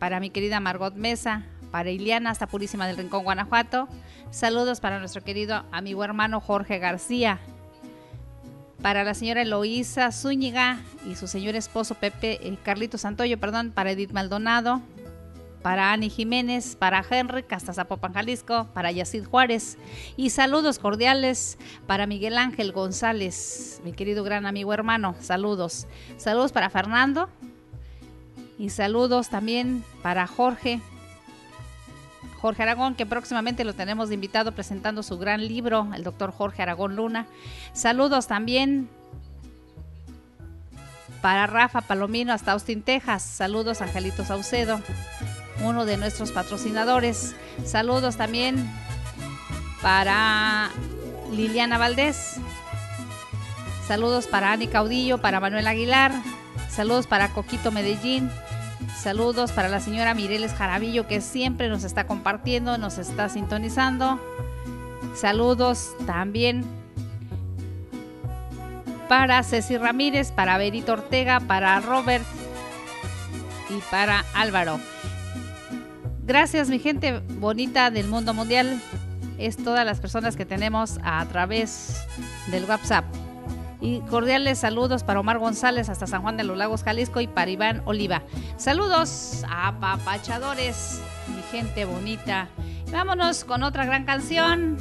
para 0.00 0.18
mi 0.18 0.30
querida 0.30 0.58
Margot 0.58 0.96
Mesa, 0.96 1.44
para 1.70 1.90
Iliana 1.90 2.30
hasta 2.30 2.48
Purísima 2.48 2.88
del 2.88 2.96
Rincón, 2.96 3.22
Guanajuato. 3.22 3.86
Saludos 4.32 4.80
para 4.80 4.98
nuestro 4.98 5.22
querido 5.22 5.64
amigo 5.70 6.02
hermano 6.02 6.40
Jorge 6.40 6.80
García. 6.80 7.38
Para 8.82 9.02
la 9.02 9.14
señora 9.14 9.42
Eloísa 9.42 10.12
Zúñiga 10.12 10.80
y 11.04 11.16
su 11.16 11.26
señor 11.26 11.56
esposo 11.56 11.96
Pepe 11.96 12.38
eh, 12.46 12.56
Carlito 12.62 12.96
Santoyo, 12.96 13.38
perdón, 13.38 13.72
para 13.72 13.90
Edith 13.90 14.12
Maldonado, 14.12 14.80
para 15.62 15.92
Ani 15.92 16.08
Jiménez, 16.10 16.76
para 16.76 17.04
Henry 17.08 17.44
hasta 17.50 17.72
Zapopan, 17.72 18.14
Jalisco, 18.14 18.68
para 18.74 18.92
Yacid 18.92 19.24
Juárez 19.24 19.78
y 20.16 20.30
saludos 20.30 20.78
cordiales 20.78 21.58
para 21.88 22.06
Miguel 22.06 22.38
Ángel 22.38 22.70
González, 22.70 23.80
mi 23.84 23.92
querido 23.92 24.22
gran 24.22 24.46
amigo 24.46 24.72
hermano, 24.72 25.16
saludos. 25.20 25.88
Saludos 26.16 26.52
para 26.52 26.70
Fernando 26.70 27.28
y 28.58 28.70
saludos 28.70 29.28
también 29.28 29.84
para 30.02 30.28
Jorge 30.28 30.80
Jorge 32.40 32.62
Aragón, 32.62 32.94
que 32.94 33.04
próximamente 33.04 33.64
lo 33.64 33.74
tenemos 33.74 34.08
de 34.08 34.14
invitado 34.14 34.52
presentando 34.52 35.02
su 35.02 35.18
gran 35.18 35.46
libro, 35.46 35.88
el 35.94 36.04
doctor 36.04 36.32
Jorge 36.32 36.62
Aragón 36.62 36.94
Luna. 36.94 37.26
Saludos 37.72 38.28
también 38.28 38.88
para 41.20 41.46
Rafa 41.48 41.80
Palomino 41.80 42.32
hasta 42.32 42.52
Austin, 42.52 42.82
Texas. 42.82 43.22
Saludos 43.22 43.82
Angelito 43.82 44.24
Saucedo, 44.24 44.80
uno 45.64 45.84
de 45.84 45.96
nuestros 45.96 46.30
patrocinadores. 46.30 47.34
Saludos 47.64 48.16
también 48.16 48.70
para 49.82 50.70
Liliana 51.32 51.76
Valdés. 51.76 52.36
Saludos 53.86 54.26
para 54.26 54.52
Ani 54.52 54.68
Caudillo, 54.68 55.18
para 55.18 55.40
Manuel 55.40 55.66
Aguilar. 55.66 56.12
Saludos 56.68 57.06
para 57.08 57.30
Coquito 57.30 57.72
Medellín. 57.72 58.30
Saludos 58.96 59.52
para 59.52 59.68
la 59.68 59.80
señora 59.80 60.14
Mireles 60.14 60.52
Jarabillo 60.52 61.06
que 61.06 61.20
siempre 61.20 61.68
nos 61.68 61.84
está 61.84 62.06
compartiendo, 62.06 62.78
nos 62.78 62.98
está 62.98 63.28
sintonizando. 63.28 64.20
Saludos 65.14 65.94
también 66.06 66.64
para 69.08 69.42
Ceci 69.42 69.76
Ramírez, 69.78 70.30
para 70.32 70.58
Berito 70.58 70.92
Ortega, 70.92 71.40
para 71.40 71.80
Robert 71.80 72.24
y 73.70 73.80
para 73.90 74.24
Álvaro. 74.34 74.78
Gracias 76.24 76.68
mi 76.68 76.78
gente 76.78 77.20
bonita 77.38 77.90
del 77.90 78.06
mundo 78.06 78.34
mundial. 78.34 78.80
Es 79.38 79.56
todas 79.56 79.86
las 79.86 80.00
personas 80.00 80.36
que 80.36 80.44
tenemos 80.44 80.98
a 81.02 81.24
través 81.26 82.04
del 82.50 82.64
WhatsApp. 82.64 83.04
Y 83.80 84.00
cordiales 84.02 84.58
saludos 84.58 85.04
para 85.04 85.20
Omar 85.20 85.38
González 85.38 85.88
hasta 85.88 86.06
San 86.06 86.22
Juan 86.22 86.36
de 86.36 86.44
los 86.44 86.56
Lagos, 86.56 86.82
Jalisco 86.82 87.20
y 87.20 87.28
para 87.28 87.50
Iván 87.50 87.82
Oliva. 87.84 88.22
Saludos 88.56 89.44
a 89.48 89.78
papachadores, 89.78 91.00
mi 91.28 91.42
gente 91.50 91.84
bonita. 91.84 92.48
Vámonos 92.90 93.44
con 93.44 93.62
otra 93.62 93.84
gran 93.84 94.04
canción. 94.04 94.76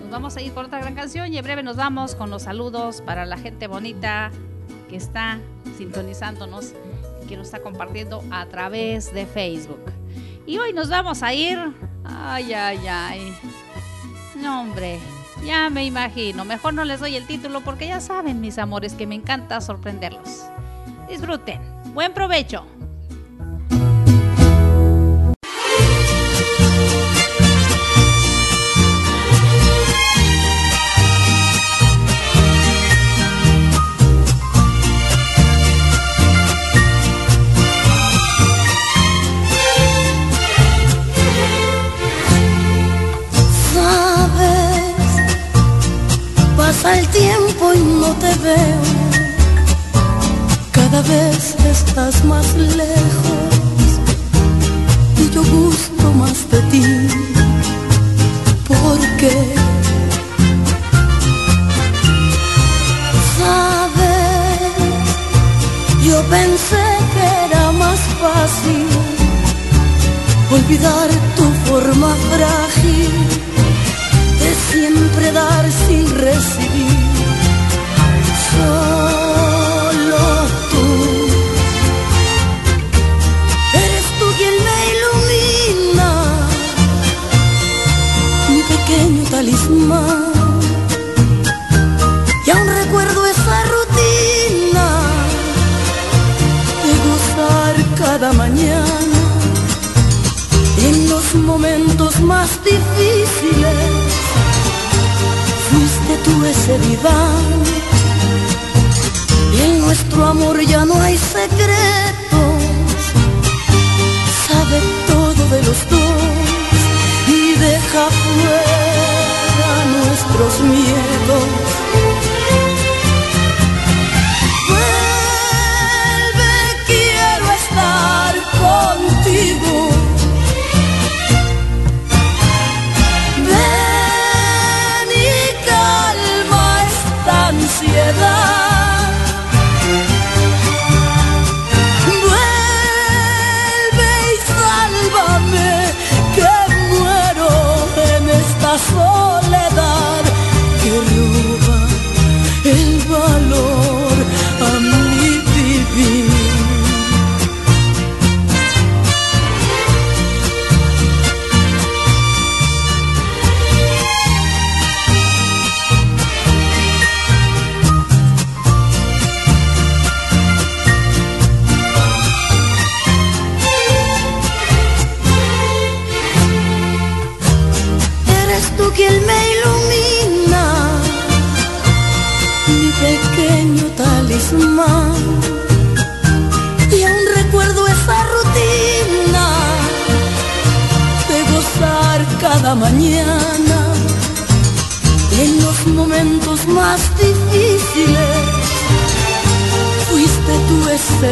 Nos 0.00 0.10
vamos 0.10 0.36
a 0.36 0.40
ir 0.40 0.52
con 0.52 0.66
otra 0.66 0.80
gran 0.80 0.94
canción 0.94 1.32
y 1.32 1.38
en 1.38 1.44
breve 1.44 1.62
nos 1.62 1.76
vamos 1.76 2.16
con 2.16 2.30
los 2.30 2.42
saludos 2.42 3.00
para 3.02 3.26
la 3.26 3.36
gente 3.36 3.68
bonita 3.68 4.30
que 4.88 4.96
está 4.96 5.38
sintonizándonos, 5.76 6.72
que 7.28 7.36
nos 7.36 7.46
está 7.46 7.60
compartiendo 7.60 8.24
a 8.30 8.46
través 8.46 9.12
de 9.12 9.26
Facebook. 9.26 9.80
Y 10.46 10.58
hoy 10.58 10.72
nos 10.72 10.88
vamos 10.88 11.22
a 11.22 11.32
ir. 11.34 11.58
Ay, 12.04 12.52
ay, 12.54 12.78
ay. 12.88 13.36
No, 14.36 14.62
hombre. 14.62 15.00
Ya 15.44 15.70
me 15.70 15.84
imagino. 15.84 16.44
Mejor 16.44 16.74
no 16.74 16.84
les 16.84 17.00
doy 17.00 17.16
el 17.16 17.26
título 17.26 17.60
porque 17.60 17.88
ya 17.88 18.00
saben, 18.00 18.40
mis 18.40 18.58
amores, 18.58 18.94
que 18.94 19.06
me 19.06 19.14
encanta 19.14 19.60
sorprenderlos. 19.60 20.44
Disfruten. 21.08 21.60
Buen 21.94 22.12
provecho. 22.12 22.64
Cada 50.96 51.08
vez 51.08 51.54
estás 51.70 52.24
más 52.24 52.54
lejos 52.54 54.00
y 55.18 55.30
yo 55.30 55.42
gusto 55.44 56.10
más 56.14 56.50
de 56.50 56.60
ti. 56.72 56.84
Porque 58.66 59.32
sabes, 63.36 64.72
yo 66.02 66.18
pensé 66.30 66.86
que 67.12 67.26
era 67.44 67.72
más 67.72 68.00
fácil 68.22 68.86
olvidar 70.50 71.10
tu 71.36 71.46
forma 71.68 72.14
frágil 72.30 73.12
siempre 74.72 75.32
dar 75.32 75.64
sin 75.70 76.06
recibir. 76.16 77.05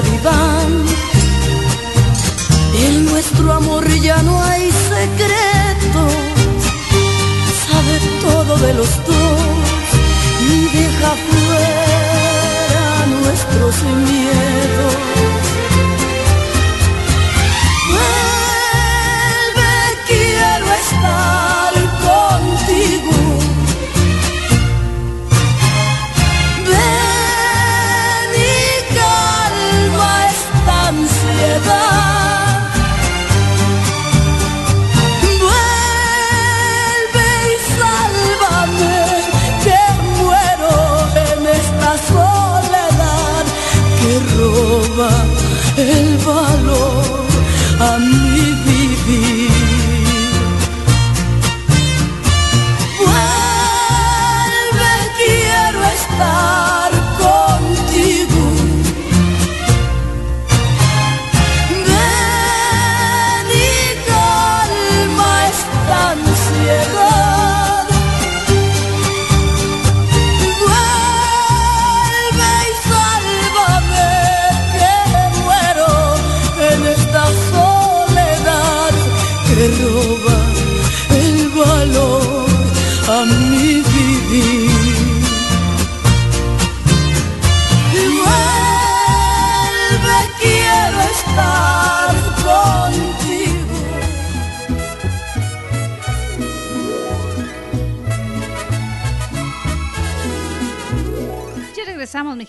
Diván. 0.03 0.85
En 2.87 3.05
nuestro 3.07 3.53
amor 3.53 3.89
ya 4.01 4.21
no 4.23 4.43
hay 4.43 4.71
secretos, 4.71 6.13
sabe 7.67 7.95
todo 8.21 8.57
de 8.59 8.75
los 8.75 8.91
dos 9.07 9.41
y 10.53 10.65
deja 10.77 11.11
fuera 11.29 13.07
nuestros 13.07 13.83
miedos. 13.83 15.14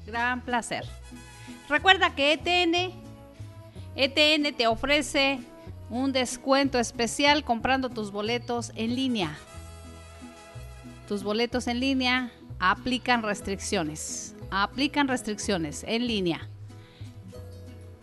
gran 0.05 0.41
placer. 0.41 0.85
Recuerda 1.69 2.13
que 2.13 2.33
ETN, 2.33 2.93
ETN 3.95 4.55
te 4.55 4.67
ofrece 4.67 5.39
un 5.89 6.11
descuento 6.11 6.79
especial 6.79 7.43
comprando 7.43 7.89
tus 7.89 8.11
boletos 8.11 8.71
en 8.75 8.95
línea. 8.95 9.37
Tus 11.07 11.23
boletos 11.23 11.67
en 11.67 11.79
línea 11.79 12.31
aplican 12.59 13.23
restricciones. 13.23 14.35
Aplican 14.51 15.07
restricciones 15.07 15.83
en 15.87 16.07
línea. 16.07 16.49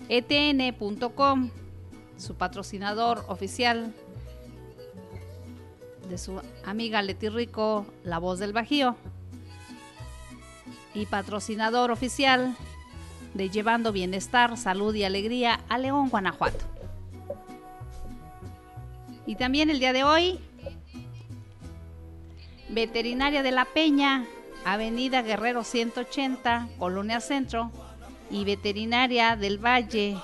etn.com, 0.09 1.51
su 2.17 2.35
patrocinador 2.35 3.25
oficial 3.29 3.95
de 6.09 6.19
su 6.19 6.41
amiga 6.65 7.03
Leti 7.03 7.29
Rico, 7.29 7.87
la 8.03 8.19
voz 8.19 8.41
del 8.41 8.53
Bajío 8.53 8.97
y 10.93 11.07
patrocinador 11.07 11.93
oficial 11.93 12.57
de 13.35 13.51
Llevando 13.51 13.93
Bienestar, 13.93 14.57
Salud 14.57 14.95
y 14.95 15.05
Alegría 15.05 15.61
a 15.69 15.79
León, 15.79 16.09
Guanajuato. 16.09 16.65
Y 19.27 19.37
también 19.37 19.71
el 19.71 19.79
día 19.79 19.93
de 19.93 20.05
hoy, 20.05 20.41
Veterinaria 22.69 23.43
de 23.43 23.53
la 23.53 23.65
Peña, 23.65 24.27
Avenida 24.65 25.23
Guerrero 25.23 25.65
180, 25.65 26.69
Colonia 26.79 27.21
Centro, 27.21 27.71
y 28.31 28.45
Veterinaria 28.45 29.37
del 29.37 29.59
Valle, 29.59 30.17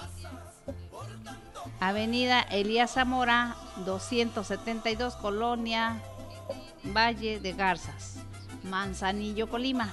Avenida 1.80 2.40
Elías 2.40 2.92
Zamora 2.92 3.57
272, 3.84 5.16
Colonia 5.16 6.00
Valle 6.84 7.40
de 7.40 7.52
Garzas, 7.52 8.18
Manzanillo, 8.62 9.48
Colima. 9.48 9.92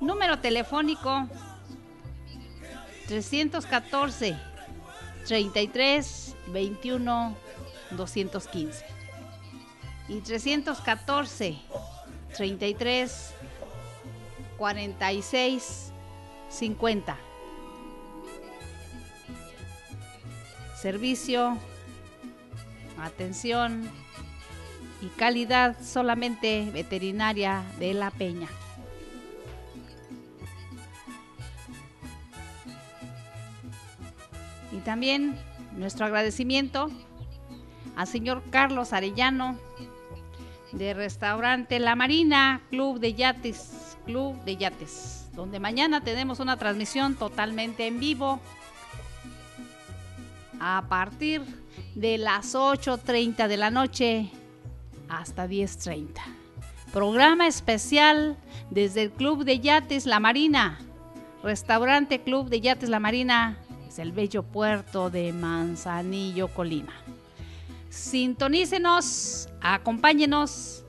Número 0.00 0.38
telefónico 0.38 1.28
314 3.08 4.36
33 5.26 6.36
21 6.48 7.36
215 7.90 8.84
y 10.08 10.20
314 10.20 11.58
33 12.36 13.34
46 14.56 15.92
50. 16.50 17.16
Servicio, 20.80 21.56
atención 23.00 23.90
y 25.00 25.08
calidad 25.08 25.76
solamente 25.82 26.70
veterinaria 26.72 27.64
de 27.78 27.94
la 27.94 28.10
Peña. 28.10 28.48
Y 34.74 34.78
también 34.78 35.36
nuestro 35.76 36.06
agradecimiento 36.06 36.90
al 37.94 38.08
señor 38.08 38.42
Carlos 38.50 38.92
Arellano 38.92 39.56
de 40.72 40.94
Restaurante 40.94 41.78
La 41.78 41.94
Marina, 41.94 42.60
Club 42.70 42.98
de 42.98 43.14
Yates, 43.14 43.96
Club 44.04 44.42
de 44.44 44.56
Yates, 44.56 45.28
donde 45.32 45.60
mañana 45.60 46.00
tenemos 46.00 46.40
una 46.40 46.56
transmisión 46.56 47.14
totalmente 47.14 47.86
en 47.86 48.00
vivo 48.00 48.40
a 50.58 50.84
partir 50.88 51.42
de 51.94 52.18
las 52.18 52.54
8.30 52.56 53.46
de 53.46 53.56
la 53.56 53.70
noche 53.70 54.30
hasta 55.08 55.46
10.30. 55.46 56.08
Programa 56.92 57.46
especial 57.46 58.36
desde 58.70 59.02
el 59.02 59.12
Club 59.12 59.44
de 59.44 59.60
Yates 59.60 60.06
La 60.06 60.18
Marina, 60.18 60.80
Restaurante 61.44 62.20
Club 62.20 62.48
de 62.48 62.60
Yates 62.60 62.88
La 62.88 62.98
Marina, 62.98 63.58
el 63.98 64.12
bello 64.12 64.42
puerto 64.42 65.10
de 65.10 65.32
Manzanillo, 65.32 66.48
Colima. 66.48 66.92
Sintonícenos, 67.90 69.48
acompáñenos 69.60 70.84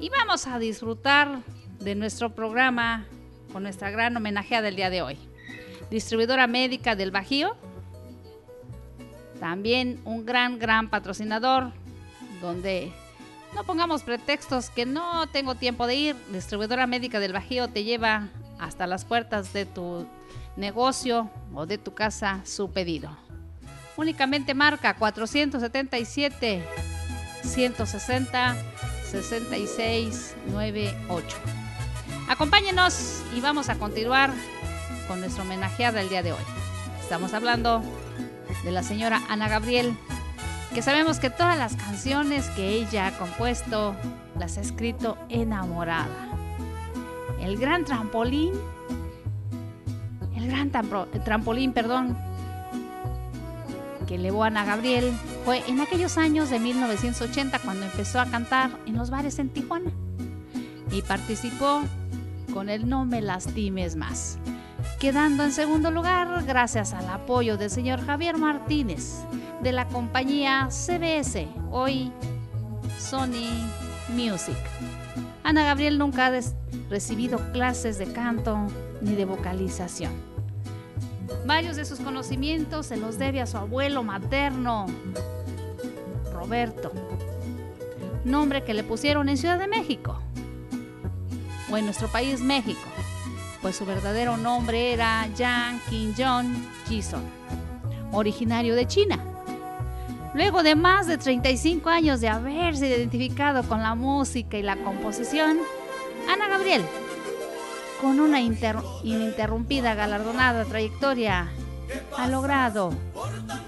y 0.00 0.08
vamos 0.08 0.46
a 0.46 0.58
disfrutar 0.58 1.40
de 1.80 1.94
nuestro 1.94 2.34
programa 2.34 3.06
con 3.52 3.62
nuestra 3.62 3.90
gran 3.90 4.16
homenajeada 4.16 4.64
del 4.64 4.76
día 4.76 4.90
de 4.90 5.02
hoy. 5.02 5.18
Distribuidora 5.90 6.46
médica 6.46 6.96
del 6.96 7.10
Bajío, 7.10 7.56
también 9.38 10.00
un 10.04 10.24
gran, 10.24 10.58
gran 10.58 10.88
patrocinador 10.88 11.72
donde 12.40 12.92
no 13.54 13.64
pongamos 13.64 14.02
pretextos 14.02 14.70
que 14.70 14.86
no 14.86 15.26
tengo 15.28 15.54
tiempo 15.54 15.86
de 15.86 15.94
ir. 15.94 16.16
Distribuidora 16.32 16.86
médica 16.86 17.20
del 17.20 17.32
Bajío 17.32 17.68
te 17.68 17.84
lleva 17.84 18.28
hasta 18.58 18.86
las 18.86 19.04
puertas 19.04 19.52
de 19.52 19.66
tu 19.66 20.06
negocio 20.56 21.30
o 21.54 21.66
de 21.66 21.78
tu 21.78 21.94
casa 21.94 22.40
su 22.44 22.70
pedido. 22.70 23.10
Únicamente 23.96 24.54
marca 24.54 24.96
477 24.96 26.62
160 27.42 28.56
6698. 29.10 31.36
Acompáñenos 32.28 33.22
y 33.34 33.40
vamos 33.40 33.68
a 33.68 33.76
continuar 33.76 34.32
con 35.06 35.20
nuestro 35.20 35.44
homenajeada 35.44 36.00
del 36.00 36.08
día 36.08 36.22
de 36.22 36.32
hoy. 36.32 36.42
Estamos 37.00 37.34
hablando 37.34 37.82
de 38.64 38.72
la 38.72 38.82
señora 38.82 39.22
Ana 39.28 39.48
Gabriel, 39.48 39.96
que 40.74 40.82
sabemos 40.82 41.20
que 41.20 41.30
todas 41.30 41.56
las 41.56 41.76
canciones 41.76 42.48
que 42.50 42.70
ella 42.70 43.06
ha 43.06 43.16
compuesto 43.16 43.94
las 44.38 44.58
ha 44.58 44.60
escrito 44.60 45.16
enamorada. 45.28 46.28
El 47.40 47.58
gran 47.58 47.84
trampolín, 47.84 48.54
el 50.36 50.48
gran 50.48 50.70
trampolín, 50.70 51.72
perdón, 51.72 52.16
que 54.06 54.16
elevó 54.16 54.44
a 54.44 54.48
Ana 54.48 54.64
Gabriel 54.64 55.12
fue 55.44 55.62
en 55.68 55.80
aquellos 55.80 56.16
años 56.16 56.50
de 56.50 56.60
1980 56.60 57.58
cuando 57.60 57.86
empezó 57.86 58.20
a 58.20 58.26
cantar 58.26 58.70
en 58.86 58.96
los 58.96 59.10
bares 59.10 59.38
en 59.38 59.48
Tijuana 59.48 59.90
y 60.90 61.02
participó 61.02 61.82
con 62.52 62.68
el 62.68 62.88
No 62.88 63.04
me 63.04 63.20
lastimes 63.20 63.96
más, 63.96 64.38
quedando 65.00 65.42
en 65.44 65.52
segundo 65.52 65.90
lugar 65.90 66.44
gracias 66.46 66.94
al 66.94 67.08
apoyo 67.08 67.56
del 67.56 67.70
señor 67.70 68.04
Javier 68.04 68.38
Martínez 68.38 69.24
de 69.62 69.72
la 69.72 69.88
compañía 69.88 70.68
CBS, 70.70 71.48
hoy 71.70 72.12
Sony 72.98 73.68
Music. 74.14 74.56
Ana 75.42 75.64
Gabriel 75.64 75.98
nunca 75.98 76.26
ha 76.26 76.40
recibido 76.90 77.38
clases 77.52 77.98
de 77.98 78.12
canto 78.12 78.66
ni 79.00 79.14
de 79.14 79.24
vocalización. 79.24 80.25
Varios 81.44 81.76
de 81.76 81.84
sus 81.84 82.00
conocimientos 82.00 82.86
se 82.86 82.96
los 82.96 83.18
debe 83.18 83.40
a 83.40 83.46
su 83.46 83.56
abuelo 83.56 84.02
materno, 84.02 84.86
Roberto, 86.32 86.92
nombre 88.24 88.64
que 88.64 88.74
le 88.74 88.84
pusieron 88.84 89.28
en 89.28 89.36
Ciudad 89.36 89.58
de 89.58 89.68
México 89.68 90.20
o 91.70 91.76
en 91.76 91.84
nuestro 91.84 92.08
país 92.08 92.40
México, 92.40 92.88
pues 93.62 93.76
su 93.76 93.86
verdadero 93.86 94.36
nombre 94.36 94.92
era 94.92 95.26
Yang 95.36 95.80
Qin 95.88 96.14
Jison, 96.86 97.22
originario 98.12 98.74
de 98.74 98.86
China. 98.86 99.18
Luego 100.34 100.62
de 100.62 100.74
más 100.74 101.06
de 101.06 101.16
35 101.16 101.88
años 101.88 102.20
de 102.20 102.28
haberse 102.28 102.88
identificado 102.88 103.62
con 103.62 103.82
la 103.82 103.94
música 103.94 104.58
y 104.58 104.62
la 104.62 104.76
composición, 104.76 105.58
Ana 106.28 106.48
Gabriel, 106.48 106.82
con 108.00 108.20
una 108.20 108.40
ininterrumpida 108.40 109.94
galardonada 109.94 110.64
trayectoria, 110.64 111.48
ha 112.16 112.28
logrado 112.28 112.92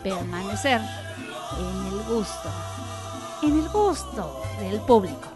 permanecer 0.02 0.80
en 1.58 1.86
el 1.86 2.04
gusto, 2.04 2.50
en 3.42 3.58
el 3.58 3.68
gusto 3.68 4.42
del 4.60 4.80
público. 4.80 5.28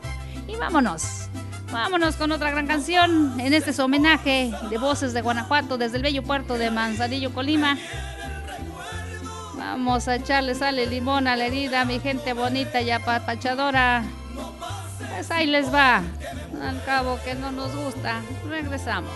Y 0.47 0.57
vámonos 0.57 1.29
Vámonos 1.73 2.17
con 2.17 2.31
otra 2.33 2.51
gran 2.51 2.67
canción 2.67 3.41
en 3.41 3.55
este 3.55 3.81
homenaje 3.81 4.53
de 4.69 4.77
voces 4.77 5.15
de 5.15 5.23
Guanajuato 5.23 5.79
desde 5.79 5.97
el 5.97 6.03
bello 6.03 6.23
puerto 6.23 6.59
de 6.59 6.71
Manzanillo, 6.71 7.33
Colima. 7.33 7.79
Vamos 9.57 10.07
a 10.07 10.17
echarle 10.17 10.55
sal 10.55 10.79
y 10.79 10.85
limón 10.85 11.27
a 11.27 11.35
la 11.35 11.47
herida, 11.47 11.87
mi 11.87 11.99
gente 11.99 12.35
bonita 12.35 12.83
y 12.83 12.91
apapachadora. 12.91 14.05
Pues 15.23 15.31
ahí 15.31 15.47
les 15.47 15.73
va. 15.73 16.03
Al 16.61 16.85
cabo 16.85 17.17
que 17.25 17.37
no 17.37 17.53
nos 17.53 17.77
gusta. 17.77 18.23
Regresamos. 18.45 19.13